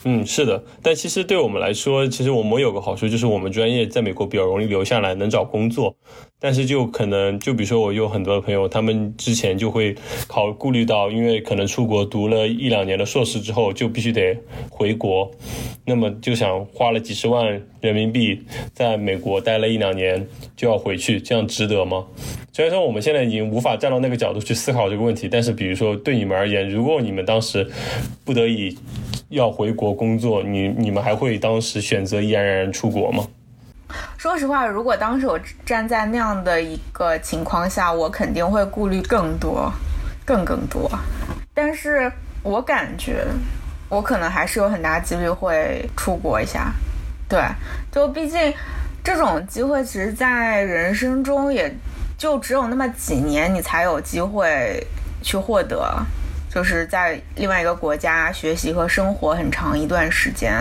[0.05, 5.93] 嗯，是的，但其实对我们来说，其实我们有个好处，就是我们专业在美国比较容易留下来，能找工作。
[6.41, 9.93] 但是就可能，就比如说我有很多的朋友，他们之前就会
[10.25, 14.38] 考顾虑到，因为可能出国读了一两年的硕士之后，就必须得
[14.69, 15.29] 回国，
[15.85, 18.41] 那么就想花了几十万人民币
[18.73, 22.05] 在美国待了一两年就要回去，这样值得吗？
[22.53, 27.69] 虽然说我们现在已经无法站到那个角度去思考这个问题，但是比如说对你们而言，如果你们当时
[28.23, 28.77] 不得已
[29.29, 33.27] 要回国工作，你你们还会当时选择毅然然出国吗？
[34.17, 39.71] 说实话，如果当时我站在那样的一个情况下，我肯定会顾虑更多，
[40.25, 40.89] 更更多。
[41.53, 42.11] 但是
[42.43, 43.25] 我感觉，
[43.87, 46.71] 我可能还是有很大几率会出国一下。
[47.27, 47.39] 对，
[47.91, 48.53] 就毕竟
[49.03, 51.71] 这种机会，其实，在人生中也
[52.17, 54.85] 就只有那么几年，你才有机会
[55.21, 55.93] 去获得。
[56.49, 60.53] 就是在另外一个国家学习和生活很长一段时间，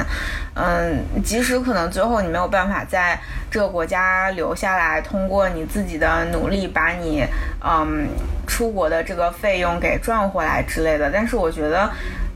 [0.54, 3.18] 嗯，即使可能最后你没有办法在
[3.50, 7.24] 这个国家留下来，通过你自己的努力把你
[7.64, 8.06] 嗯
[8.46, 11.90] 出国的这个费用给赚回来之类的，但是我觉得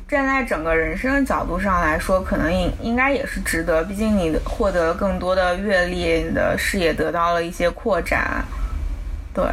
[0.09, 8.43] 站在整个人生的角度上来说，可能应应该也是值得，毕竟你获得了更多的阅历，你的视野得到了一些扩展，
[9.35, 9.45] 对。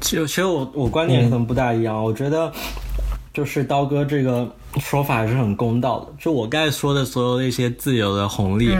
[0.00, 2.02] 其实，其实我我观点可能不大一样。
[2.02, 2.52] 我觉得，
[3.32, 6.06] 就是刀哥这个说法还是很公道的。
[6.18, 8.70] 就我刚才说的所有的一些自由的红利，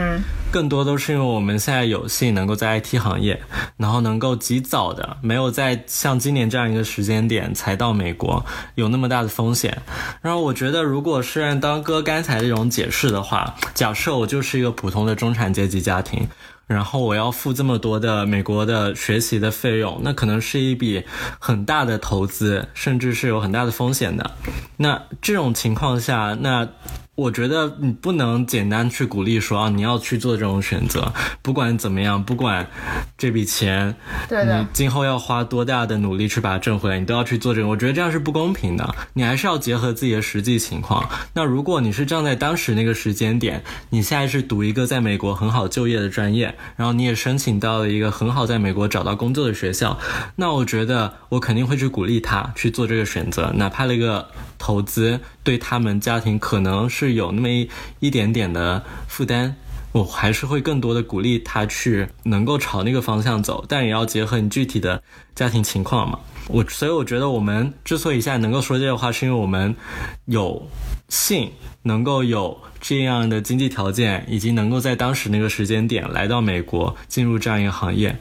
[0.50, 3.40] 更多都是因为我们现在有幸能够在 IT 行业，
[3.76, 9.76] 然后能够及早的，没有在像今年这样一个时间点才到美国，有那么大的风险。
[10.20, 16.26] 然后我觉得，如果是按刀哥刚才这种解释的话，假设我就是一个普通的中产阶级家庭。
[16.70, 21.02] 然后我要付这么多的美国的学习的费用，那可能是一笔
[21.40, 24.30] 很大的投资，甚至是有很大的风险的。
[24.76, 26.68] 那这种情况下，那
[27.20, 32.66] 我觉得你不能简单去鼓励说啊，你要去做这种选择，不管怎么样，不管
[33.18, 33.94] 这笔钱，
[34.26, 37.68] 对的你今后要花多大的努力去把它挣回来，你都要去做这个。
[37.68, 41.06] 我觉得这样是不公平的，你还是要结合自己的实际情况。
[41.34, 49.98] 那如果你是站在当时那个时间点，你现在是读一个在美国很好就业的专业，然后你也申请到了一个很好在美国找到工作的学校，
[50.36, 54.26] 那我觉得我肯定会去鼓励他去做这个选择，哪怕那个
[54.58, 57.68] 投资对他们家庭可能是有那么一
[58.00, 59.56] 一点点的负担。
[59.92, 65.02] 我还是会更多的鼓励他去能够朝那个方向走，但也要结合你具体的
[65.34, 66.16] 家庭情况嘛。
[66.46, 69.74] 我所以我觉得我们之所以现在能够说这些话，是因为我们
[70.26, 70.64] 有
[71.08, 71.50] 幸
[71.82, 78.16] 能够有这样的经济条件，以及能够在当时那个时间点来到美国进入这样一个行业。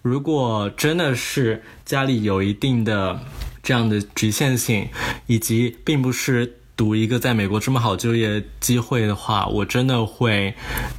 [0.00, 3.20] 如果真的是家里有一定的
[3.62, 4.88] 这样的局限性，
[5.26, 6.56] 以及并不是。
[6.76, 10.54] 读一个在美国这么好就业机会的话，我真的会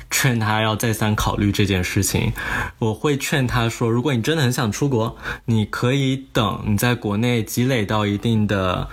[0.10, 2.32] 劝他要再三考虑这件事情。
[2.80, 8.88] 我会劝他说，如果你真的很想出国，你可以等你在国内积累到一定的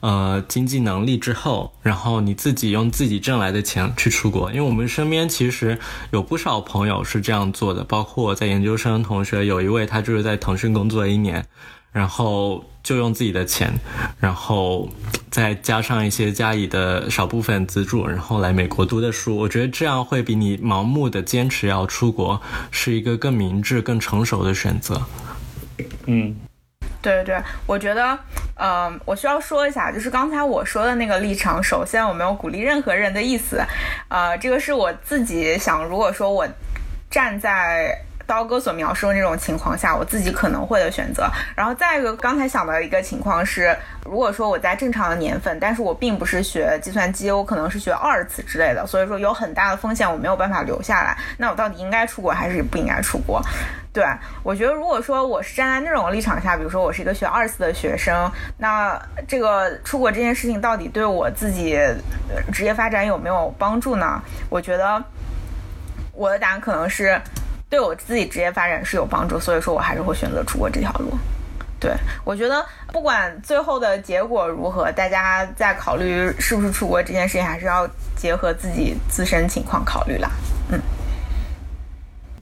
[0.00, 4.50] 呃经济能力之后，然后你自己用自己挣来的钱去出国。
[4.50, 5.78] 因为我们身边其实
[6.10, 11.46] 有不少朋友是这样做的，包括我在研究生同学有一位，他就是在腾讯工作一年。
[11.96, 13.72] 然后就用自己的钱，
[14.20, 14.86] 然后
[15.30, 19.34] 再加上一些家里的少部分资助，然后来美国读的书。
[19.34, 22.38] 我觉得这样会比你盲目的坚持要出国
[22.70, 25.00] 是一个更明智、更成熟的选择。
[26.04, 26.36] 嗯，
[27.00, 28.18] 对对，我觉得，
[28.56, 33.64] 嗯，我需要说一下，就是刚才我说的那个立场，首先我没有鼓励任何人的意思，
[34.08, 36.46] 呃，这个是我自己想，如果说我
[37.10, 38.02] 站在。
[38.26, 41.30] 刀哥所描述的那种情况下，我自己可能会的选择。
[41.54, 51.16] 然后再一个，刚才想到一个情况是，如果说我在正常的年份，但是我并不是学计算机，我可能是学二次之类的，所以说有很大的风险，我没有办法留下来。
[51.38, 53.40] 那我到底应该出国还是不应该出国？
[53.92, 54.04] 对
[54.42, 61.78] 我觉得，如果说我是站在那种立场下，比如说我是一个学二次的学生，那这个出国这件事情到底对我自己
[62.52, 64.20] 职业发展有没有帮助呢？
[64.50, 65.02] 我觉得
[66.12, 67.20] 我的答案可能是。
[67.68, 71.10] 对我自己职业发展是有帮助，所以说我还是会选择出国这条路。
[71.78, 71.92] 对
[72.24, 80.30] 我觉得，不管最后的结果如何，大家在考虑是不是出国这件事情，还是要结合自己自身情况考虑啦。
[80.70, 80.80] 嗯，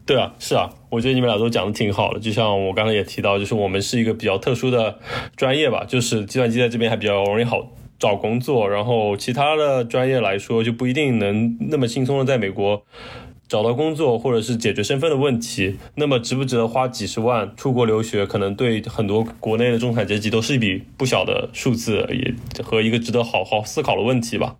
[0.06, 2.20] 对啊，是啊，我觉得你们俩都讲的挺好的。
[2.20, 5.00] 就像我刚才也提到，就是我们是一个比较特殊的
[5.36, 12.84] 专业吧，就是计算机在这边还比较容易好找工作，然后其他的专业来说就不一定能那么轻松的在美国。
[13.46, 18.24] 找到工作或者是解决身份的问题，那么值不值得花几十万出国留学？
[18.24, 24.56] 可能对很多国内的中产阶级都是一笔不小的数字，也和一个值得好好思考的问题吧。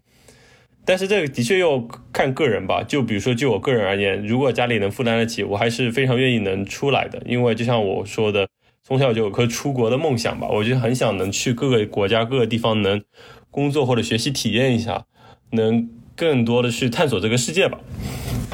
[0.84, 2.82] 但是这个的确要看个人吧。
[2.82, 7.22] 就比如说，就我个人而言，如果家里能负担得起，我还是非常愿意能出来的。
[7.24, 8.46] 因为就像我说的，
[8.86, 10.46] 从小就有颗出国的梦想吧。
[10.50, 13.02] 我就很想能去各个国家、各个地方能
[13.50, 15.06] 工作或者学习体验一下，
[15.52, 17.78] 能更多的去探索这个世界吧。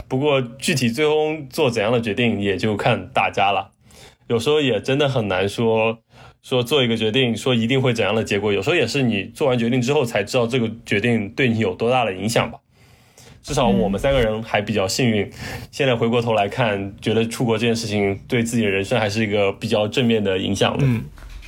[0.09, 3.73] 不过具体最终做怎样的决定，也就看大家了。
[4.29, 5.99] 有时候也真的很难说，
[6.43, 8.53] 说做一个决定，说一定会怎样的结果。
[8.53, 12.59] 有时候也是你做完决定之后才知道这个决定对你有多大的影响吧。
[13.43, 15.31] 至少我们三个人还比较幸运，
[15.71, 20.85] 现在回过头来看，觉得出国这件事情对自己的人生还是一个比较正面的影响的。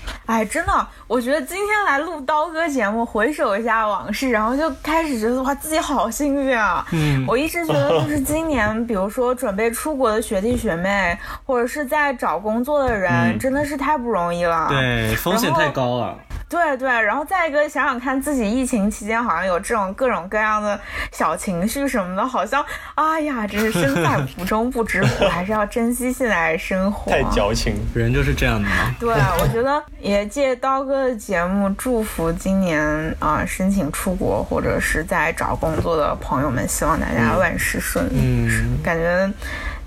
[0.26, 6.86] 哎，真的，我觉得今天来录刀哥节目，回首一下往事，然后就开始觉得哇，自己好幸运啊！
[6.92, 14.66] 嗯，我一直觉得就 是今年，比如说准备出国的学弟学妹，或者是在找工作的人，真的是太不容易了。
[14.68, 16.16] 对，风险太高了。
[16.52, 20.78] 对对，然后再一个想想看，自己疫情期间好像有这种各种各样的
[21.10, 22.62] 小情绪什么的，好像
[22.94, 27.10] 哎呀，真是身在福中不知福， 还是要珍惜现在生活。
[27.10, 28.94] 太矫情，人就是这样的嘛。
[29.00, 38.20] 对，我觉得也借刀哥的节目祝福今年啊申请出国或者是在找工作的朋友们，希望大家万事顺利。
[38.20, 39.32] 嗯，感觉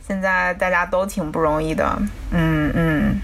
[0.07, 1.95] 现在大家都挺不容易的。
[2.31, 3.21] 嗯嗯。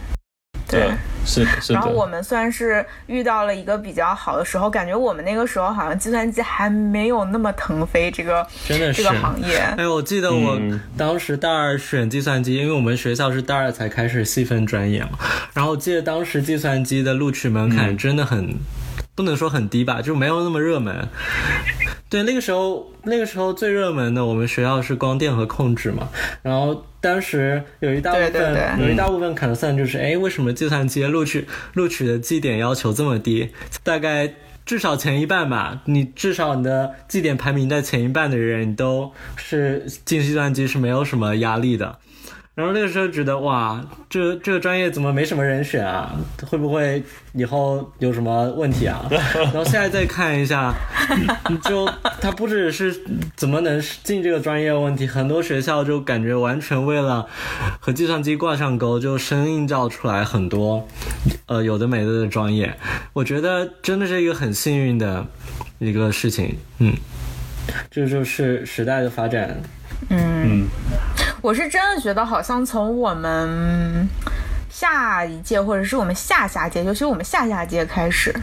[0.68, 0.90] 对，
[1.26, 1.74] 是是。
[1.74, 9.58] 然后我们算是遇到了一个比较好的时候，感觉我们那个时候好像计算机还没有那么腾飞，这个真的是这个行业。
[9.78, 10.60] 哎，我记得我
[10.98, 15.12] 当时大二选计算机，因为我们学校是大二才开始细分专业嘛。
[15.54, 18.56] 然后记得当时计算机的录取门槛真的很，
[19.16, 21.08] 不能说很低吧，就没有那么热门。
[22.10, 26.10] 对，那个时候那个时候最热门的，我们学校是光电和控制嘛，
[26.42, 26.86] 然后。
[27.02, 33.50] 当时有一大部分有一大部分可能算就是，哎，为什么计算机录取录取的绩点要求这么低？
[33.84, 34.32] 大概
[34.68, 41.98] 至少前一半吧，你至少你的绩点排名在前一半的人，你都是进计算机是没有什么压力的。
[42.54, 46.14] 然后那个时候觉得哇，这这个专业怎么没什么人选啊？
[46.46, 47.02] 会不会
[47.34, 49.08] 以后有什么问题啊？
[49.10, 50.74] 然后现在再看一下，
[51.64, 51.90] 就
[52.20, 52.94] 他不只是
[53.38, 57.26] 怎么能进这个专业问题，很多学校就感觉完全为了
[57.80, 60.86] 和计算机挂上钩，就生映照出来很多
[61.46, 62.78] 呃有的没的的专业。
[63.14, 65.26] 我觉得真的是一个很幸运的
[65.80, 66.94] 一个事情，嗯，
[67.90, 69.58] 这就是时代的发展，
[70.10, 70.68] 嗯。
[71.42, 74.08] 我是真的觉得，好像从我们
[74.70, 78.34] 下一届，或者是我们下下届，尤其我们下下届开始，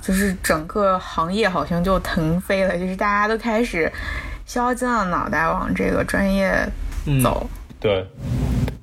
[0.00, 3.92] 就是整个行业好像就腾飞了，就是大家都开始
[4.46, 6.66] 削尖了脑袋往这个专业
[7.22, 7.46] 走。
[7.78, 8.06] 对，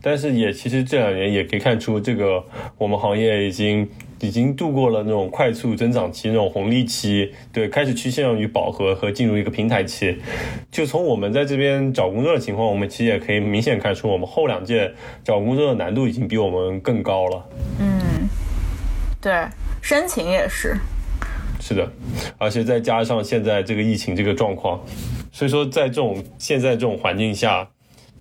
[0.01, 2.43] 但是也其实这两年也可以看出，这个
[2.77, 3.89] 我们行业已经。
[4.21, 10.17] 已经度过了那种快速增长期、那种红利期，对，开始趋向于饱和和进入一个平台期。
[10.71, 14.93] 就从我们在这边找工作的情况，我们其实也可以明显看出，我们后两届
[15.23, 17.49] 找工作的难度已经比我们更高了。
[17.79, 18.27] 嗯，
[19.21, 19.31] 对，
[19.81, 20.75] 申请也是。
[21.59, 21.91] 是的，
[22.37, 24.81] 而且再加上现在这个疫情这个状况，
[25.31, 27.67] 所以说在这种现在这种环境下。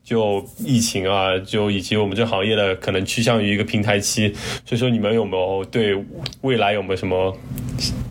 [0.08, 4.34] 就疫情啊，就以及我们这行业的可能趋向于一个平台期，
[4.64, 6.02] 所以说你们有没有对
[6.40, 7.36] 未来有没有什么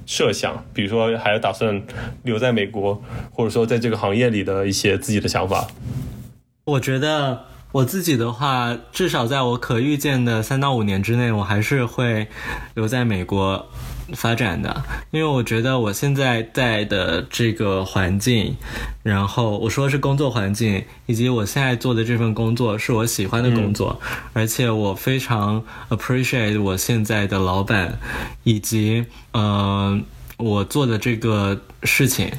[0.05, 0.63] 设想？
[0.75, 1.81] 比如说还有打算
[2.21, 5.67] 留在美国，或者说在这个行业里的一些自己的想法？
[6.65, 12.27] 我觉得我自己的话，至少在我可预见的三到五年之内，我还是会
[12.75, 13.67] 留在美国。
[14.13, 18.55] 发展的，因为我觉得我现在在的这个环境，
[19.03, 23.99] 然后我说的是工作环境，以及我现在做的这份工作是我喜欢的工作，
[24.33, 27.99] 而且我非常 appreciate 我现在的老板，
[28.43, 29.99] 以及呃
[30.37, 32.31] 我做的这个事情，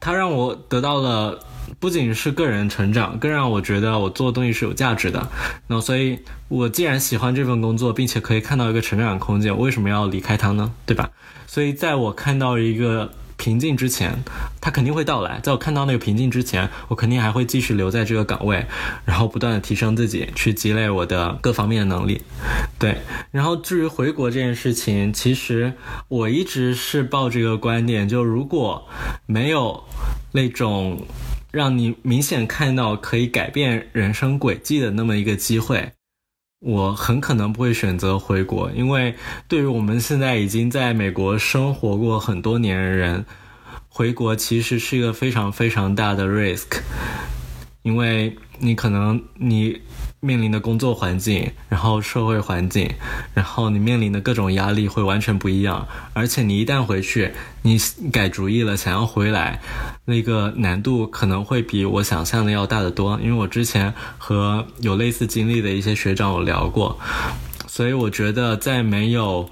[0.00, 1.38] 他让我得到了。
[1.78, 5.28] 不仅是个人成长，更让我觉得我做的东西是有价值的。
[5.66, 10.72] 那所以，我既然喜欢这份工作，并且可以看到一个成长空间，我为什么要离开它呢？
[10.84, 11.10] 对吧？
[11.46, 14.22] 所以，在我看到一个瓶颈之前，
[14.60, 15.38] 它肯定会到来。
[15.42, 18.66] 在我看到那个瓶颈之前，我肯定还会继续留在这个岗位，
[19.04, 22.22] 然后不断的提升自己，去积累我的各方面的能力。
[22.78, 22.98] 对。
[23.30, 25.74] 然后至于回国这件事情，其实
[26.08, 28.86] 我一直是抱这个观点，就如果
[29.26, 29.84] 没有
[30.32, 31.06] 那种。
[31.56, 35.90] 让你明显看到可以改变人生轨迹的那么一个机会，
[36.60, 39.14] 我很可能不会选择回国，因为
[39.48, 43.24] 对于我们现在已经在美国生活过很多年的人，
[43.88, 46.80] 回国其实是一个非常非常大的 risk，
[47.80, 49.80] 因为你可能你。
[50.26, 52.90] 面临的工作环境，然后社会环境，
[53.32, 55.86] 然后你面临的各种压力会完全不一样。
[56.12, 57.78] 而且你一旦回去，你
[58.10, 59.60] 改主意了，想要回来，
[60.04, 63.18] 那个难度可能会比我想象的要大得多。
[63.22, 66.98] 因为我之前和有类似经历的一些学长有聊过，
[67.68, 69.48] 所以我觉得在没有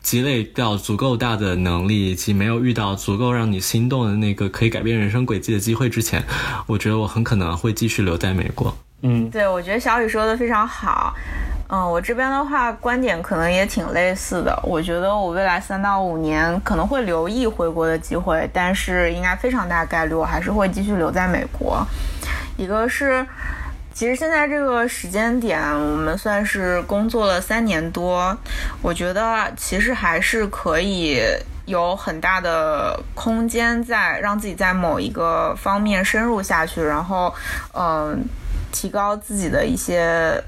[0.00, 6.24] 积累到足够大的能力，以及没有遇到足够让你心动的那个可以改变人生轨迹的机会之前，
[6.66, 8.74] 我觉得我很可能会继续留在美国。
[9.02, 11.14] 嗯，对，我觉得小雨说的非常好。
[11.68, 14.56] 嗯，我这边的话观点可能也挺类似的。
[14.62, 21.84] 我觉得我未来三到五年可能会留意回国的机会，但是应该非常大概率我还是会继续留在美国。
[22.56, 23.26] 一个是，
[23.94, 28.36] 其实现在这个时间点，我们算是工作了三年多，
[28.82, 31.22] 我觉得其实还是可以
[31.64, 37.34] 有很大的空间在让自己在某一个方面深入下去，然后，
[37.72, 38.22] 嗯。
[38.72, 40.42] 提高自己的一些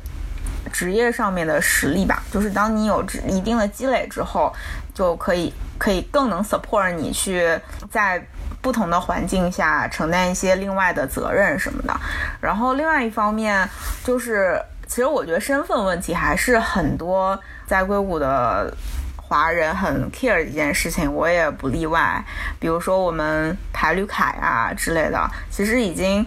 [0.72, 4.52] 职业上面的实力吧，就是当你有一定的积累之后，
[4.92, 7.56] 就可以可以更能 support 你去
[7.90, 8.20] 在
[8.62, 11.94] 不同的环境下承担一些另外的责任什么的。
[12.40, 13.68] 然后另外一方面
[14.02, 18.74] 就是，其实我觉得身份问题还是很多在硅谷的
[19.16, 22.24] 华人很 care 的一件事情，我也不例外。
[22.58, 26.26] 比如说我们排绿卡呀之类的，其实已经。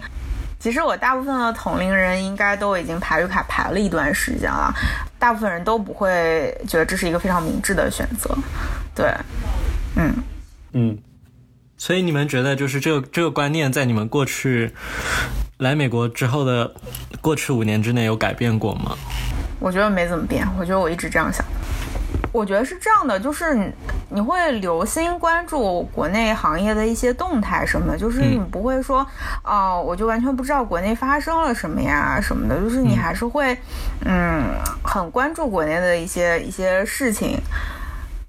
[0.58, 4.74] 其实我大部分的同龄人应该都已经排绿卡排了一段时间了，
[5.18, 8.36] 大部分人都不会觉得这是一个非常明智的选择。
[8.94, 9.14] 对，
[9.96, 10.12] 嗯
[10.72, 10.98] 嗯，
[11.76, 14.72] 所以你们觉得就是这个这个观念在你们过去
[15.58, 16.74] 来美国之后的
[17.20, 18.96] 过去五年之内有改变过吗？
[19.60, 21.44] 我觉得没怎么变，我觉得我一直这样想。
[22.32, 23.72] 我觉得是这样的，就是你
[24.10, 29.06] 你会留心关注国内行业的一些动态什么的，就是你不会说，
[29.42, 33.56] 哦，我就完全不知道国内发生了什么呀什么的，就是你还是会，
[34.04, 34.44] 嗯，
[34.82, 37.40] 很关注国内的一些一些事情，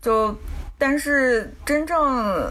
[0.02, 0.36] 就。
[0.82, 2.50] 但是真正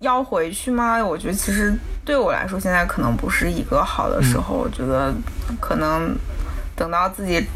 [0.00, 1.00] 要回去吗？
[1.00, 1.72] 我觉得其实
[2.04, 4.56] 对我来说，现在可能不是一个好的时候。
[4.56, 5.14] 我觉得
[5.60, 6.12] 可能
[6.74, 7.46] 等到自己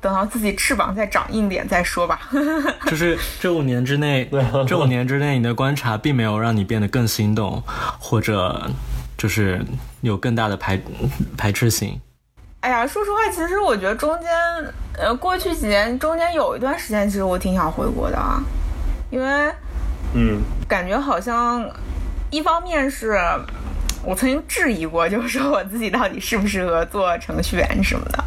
[0.00, 2.20] 等到自己翅膀再长硬点再说吧。
[2.86, 4.30] 就是这五年之内，
[4.66, 7.62] 这五年之内，你的观察并没有让你变得更心动，
[7.98, 8.70] 或者
[9.16, 9.64] 就是
[10.00, 10.80] 有更大的排
[11.36, 12.00] 排斥性。
[12.60, 14.28] 哎呀，说实话，其实我觉得中间，
[14.98, 18.42] 呃，过去几年中间有一段时间，其实我挺想回国的啊，
[19.10, 19.52] 因为，
[20.14, 21.64] 嗯，感觉好像，
[22.30, 23.16] 一方面是
[24.02, 28.24] 我曾经质疑过，就是说我自己到底适不适合做程序员什么的。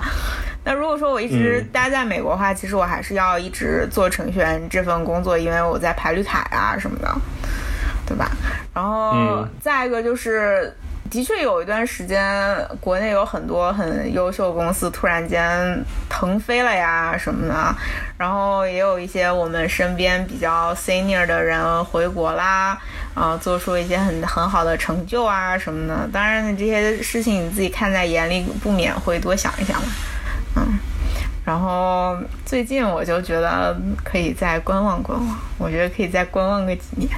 [0.64, 7.16] 那如果说我一直待在美国的话，其实我还是要一直做程序员这份工作，因为我在排绿卡啊什么的，
[8.06, 8.30] 对吧？
[8.74, 10.74] 然后再一个就是。
[11.10, 12.26] 的确有一段时间，
[12.80, 17.76] 国内有很多很优秀公司突然间腾飞了呀什么的，
[18.18, 22.78] 然后也有一些我们身边比较 senior 的人回国啦，
[23.14, 26.08] 啊，做出一些很很好的成就啊什么的。
[26.14, 29.90] 当然，这些事情你自己看在眼里，不免会多想一想嘛。
[30.56, 30.80] 嗯，
[31.46, 37.10] 然后最近我就觉得可以再观望观望，我觉得可以再观望个几年。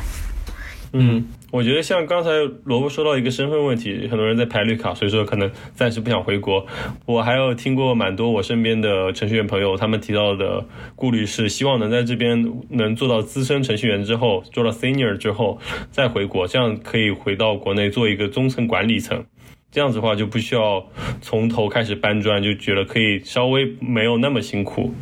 [0.94, 1.28] 嗯。
[1.54, 2.32] 我觉得像刚才
[2.64, 6.66] 萝卜说到一个身份问题，很多人在排绿卡，所以说可能暂时不想回国。
[7.06, 10.66] 我还有听过蛮多我身边的程序员朋友，他们提到的
[10.96, 15.60] 顾虑是希望能在这边能做到资深程序员之后，做到 senior 之后
[15.92, 19.24] 再回国，这样可以回到国内做一个中层管理层，
[19.74, 20.86] 这样子的话就不需要
[21.20, 24.94] 从头开始搬砖，就觉得可以稍微没有那么辛苦，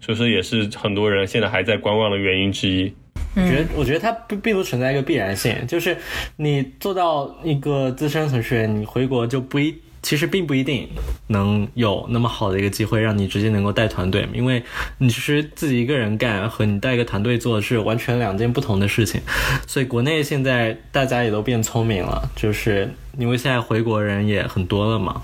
[0.00, 2.90] 所以说也是很多人现在还在观望的原因之一。
[3.36, 5.94] 我觉得，我觉得它并并不存在一个必然性，就是
[6.36, 9.76] 你做到一个资深程序员，你回国就不一。
[10.02, 10.88] 其实并不一定
[11.26, 14.62] 能有那么好的一个机会让你直接能够带团队，因为
[14.98, 19.20] 你其实自己一个人干和你带一个团队做是完全两件不同的事情。
[19.66, 22.88] 所以国内现在大家也都变聪明了，就是
[23.18, 25.20] 因为现在回国人也很多了嘛，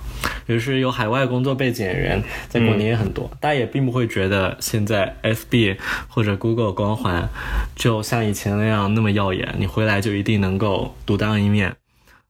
[0.49, 5.77] 就是有海外工作背景的人在国内也很多，大家也并不会觉得现在 FB
[6.09, 7.29] 或者 Google 光环
[7.77, 11.77] 就像以前那样那么耀眼，你回来就一定能够独当一面。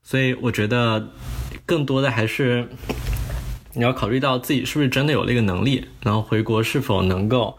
[0.02, 1.08] 所以我觉得。
[1.66, 2.68] 更多的还是
[3.72, 7.58] 你要考虑到自己是不是真的有那个能力，然后回国是否能够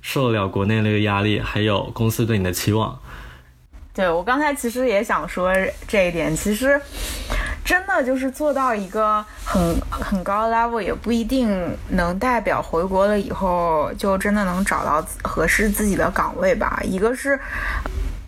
[0.00, 2.98] 受得了国内那个压力，还有公司对你的期望。
[3.94, 5.52] 对我刚才其实也想说
[5.86, 6.80] 这一点，其实
[7.62, 16.80] 真的就是做到一个很很高的 level，也不一定能代表回国了以后就真的能找到合适自己的岗位吧。
[16.82, 17.38] 一个是。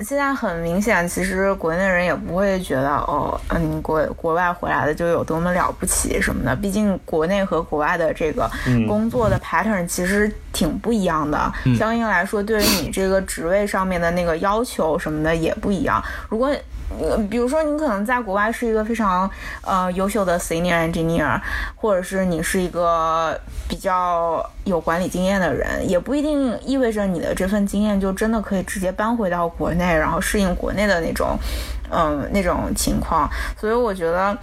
[0.01, 6.55] 现在很明显，其实国内人也不会觉得哦，嗯，国国外回来的就有多么了不起什么的。
[6.57, 8.51] 毕竟国内和国外的这个
[8.89, 16.03] 工作的 pattern 其实挺不一样的，相应来说，对于你这个职位上面的那个要求什么的也不一样。
[16.29, 16.51] 如果
[17.01, 19.29] 呃，比如说你可能在国外是一个非常
[19.63, 21.41] 呃优秀的 senior engineer，
[21.75, 31.37] 或者是你是一个比较有管理经验的人，也不一定意味着你的这份经验就真的可以直接搬回到国内，然后适应国内的那种
[31.91, 33.29] 嗯那种情况。
[33.59, 34.37] 所以我觉得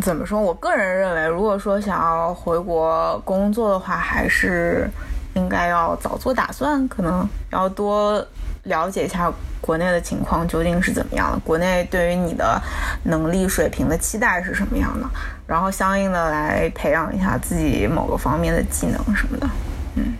[0.00, 4.88] 怎么说，我个人认为，如果说想要回国工作的话，还是
[5.34, 8.24] 应该要早做打算，可能要多
[8.64, 9.32] 了解一下。
[9.64, 11.38] 国内的情况究竟是怎么样的？
[11.38, 12.60] 国内对于你的
[13.04, 15.08] 能力水平的期待是什么样的？
[15.46, 19.48] 然后相应的来培养一下自己某个方面的技能什么的。
[19.94, 20.12] 嗯，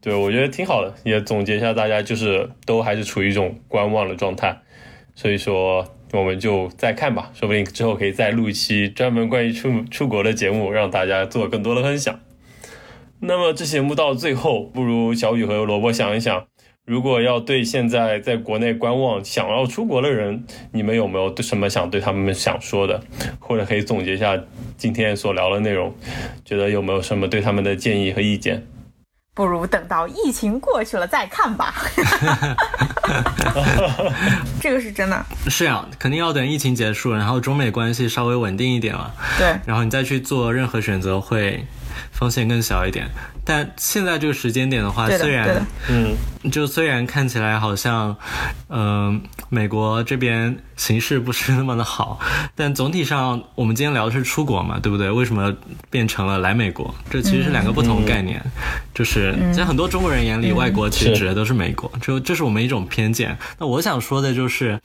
[0.00, 0.94] 对，我觉得挺好的。
[1.04, 4.56] 也总结一下，大家就是都还是处于一种观望的状态，
[5.14, 12.18] 所以说我们就再看吧，说不定之后可以再录一期专门关于出出国的节目，让大家做更多的分享。
[13.20, 16.46] 那么这节目到最后，不如小雨和萝卜想一想。
[16.86, 23.02] 如果要对现在在国内观望、想要出国的人，你们有没有什么想对他们想说的，
[23.40, 24.40] 或者可以总结一下
[24.78, 25.92] 今天所聊的内容？
[26.44, 28.64] 觉得有没有什么对他们的建议和意见？
[29.34, 31.74] 不如等到疫情过去了再看吧。
[34.62, 35.26] 这个是真的。
[35.48, 39.12] 是啊，肯定要等疫情结束，然后中美关系稍微稳定一点了。
[39.36, 39.48] 对。
[39.66, 41.66] 然后你再去做任何选择，会
[42.12, 43.08] 风险更小一点。
[43.44, 46.16] 但现在这个时间点的话，虽然，嗯，
[46.50, 48.16] 就虽然看起来好像，
[48.68, 52.18] 嗯，美国这边形势不是那么的好，
[52.56, 55.08] 但总体上，我们今天聊的是出国嘛，对不对？
[55.08, 55.54] 为什么
[55.88, 56.92] 变成了来美国？
[57.08, 58.42] 这其实是两个不同概念，
[58.92, 63.38] 就是在很多中国人眼里，外国其实指的都是美国，就这是我们一种偏见。
[63.58, 64.80] 那我想说的就是。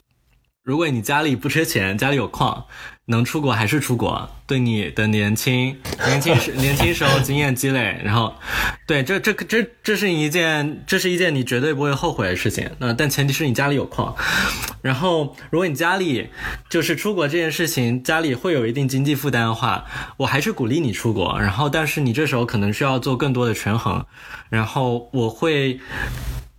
[0.64, 2.66] 如果你家里不缺钱，家里有矿，
[3.05, 4.30] 能出国还是出国。
[4.45, 8.36] 对你的年轻、年轻时、 年轻时候经验积累，然后，
[8.86, 12.70] 对，这这这这是一件，这是一件你绝对不会后悔的事情。
[12.78, 14.16] 那但前提是你家里有矿。
[14.84, 16.30] 然后，如果你家里
[16.70, 19.86] 就是出国这件事情，家里会有一定经济负担的话，
[20.18, 21.39] 我还是鼓励你出国。
[21.39, 24.05] 然后，但是你这时候可能需要做更多的权衡。
[24.51, 25.80] 然后，我会。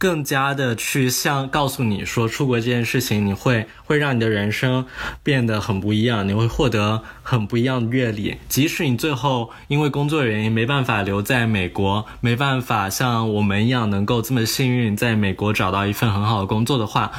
[0.03, 4.85] 更加的去像告诉你说，出国这件事情，你会会让你的人生
[5.23, 8.37] 变得很不一样，你会获得很不一样的阅历。
[8.49, 17.13] 即使你最后因为工作原因没办法留在美国，没办法像我们一样能够这么幸运在美国找到一份很好的工作的话，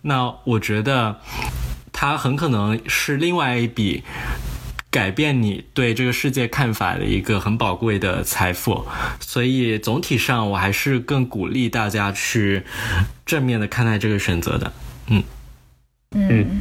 [0.00, 1.16] 那我觉得
[1.92, 4.02] 它很可能是另外一笔。
[4.90, 8.84] 改变你对这个世界看法的一个很宝贵的财富，
[9.20, 12.64] 所以总体上我还是更鼓励大家去
[13.24, 14.72] 正面的看待这个选择的。
[15.06, 15.22] 嗯
[16.12, 16.60] 嗯，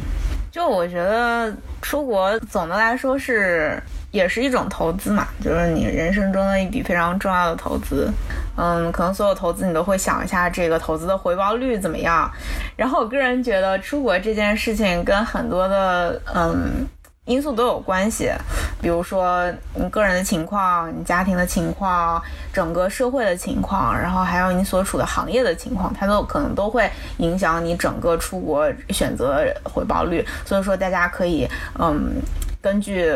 [0.51, 1.51] 就我觉得
[1.81, 8.13] 出国总的来说是也是一种投资嘛，就是你人生中的一笔非常重要的投资。
[8.55, 12.31] 嗯，可能所有投资你都会想一下这个投资的回报率怎么样。
[12.75, 16.87] 然后我个人觉得出国这件事情跟很多的嗯。
[17.29, 18.31] 因素都有关系，
[18.81, 22.19] 比如说你个人的情况、你家庭的情况、
[22.51, 30.25] 整个社会的情况，然后还有你所处的行业的情况，它都可能都会影响你整个出国选择回报率。
[30.43, 31.47] 所以说，大家可以
[31.79, 32.19] 嗯
[32.59, 33.13] 根据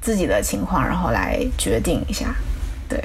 [0.00, 2.34] 自己的情况，然后来决定一下。
[2.88, 3.00] 对，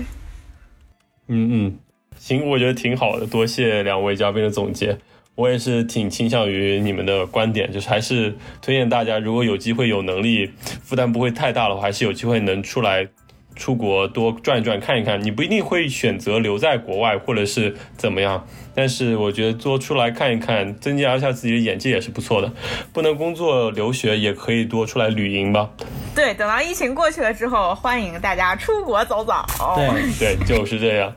[1.27, 1.77] 嗯嗯，
[2.17, 4.97] 行，我觉得挺好的，多谢两位嘉宾的总结。
[5.35, 10.51] 我也是挺倾向于你们的观点，就是还是推荐大家，如果有机会、有能力，
[10.83, 13.07] 负担不会太大的话，还是有机会能出来
[13.55, 15.23] 出国多转一转、看一看。
[15.23, 22.51] 你不一定会选择留在国外，或者是怎么样，但是我觉得多出来看一看，增加一下自己的眼界也是不错的。
[22.91, 25.71] 不能工作留学，也可以多出来旅行吧。
[26.13, 29.33] 对，等到疫情过去了之后，欢迎大家出国走走。
[29.75, 31.11] 对对，就是这样。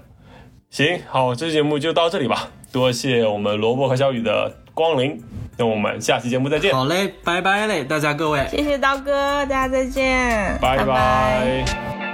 [0.76, 2.50] 行，好，这期节目就到这里吧。
[2.70, 5.18] 多谢我们萝卜和小雨的光临，
[5.56, 6.70] 那我们下期节目再见。
[6.70, 8.46] 好嘞，拜拜嘞，大家各位。
[8.50, 12.05] 谢谢刀哥，大家再见，拜拜。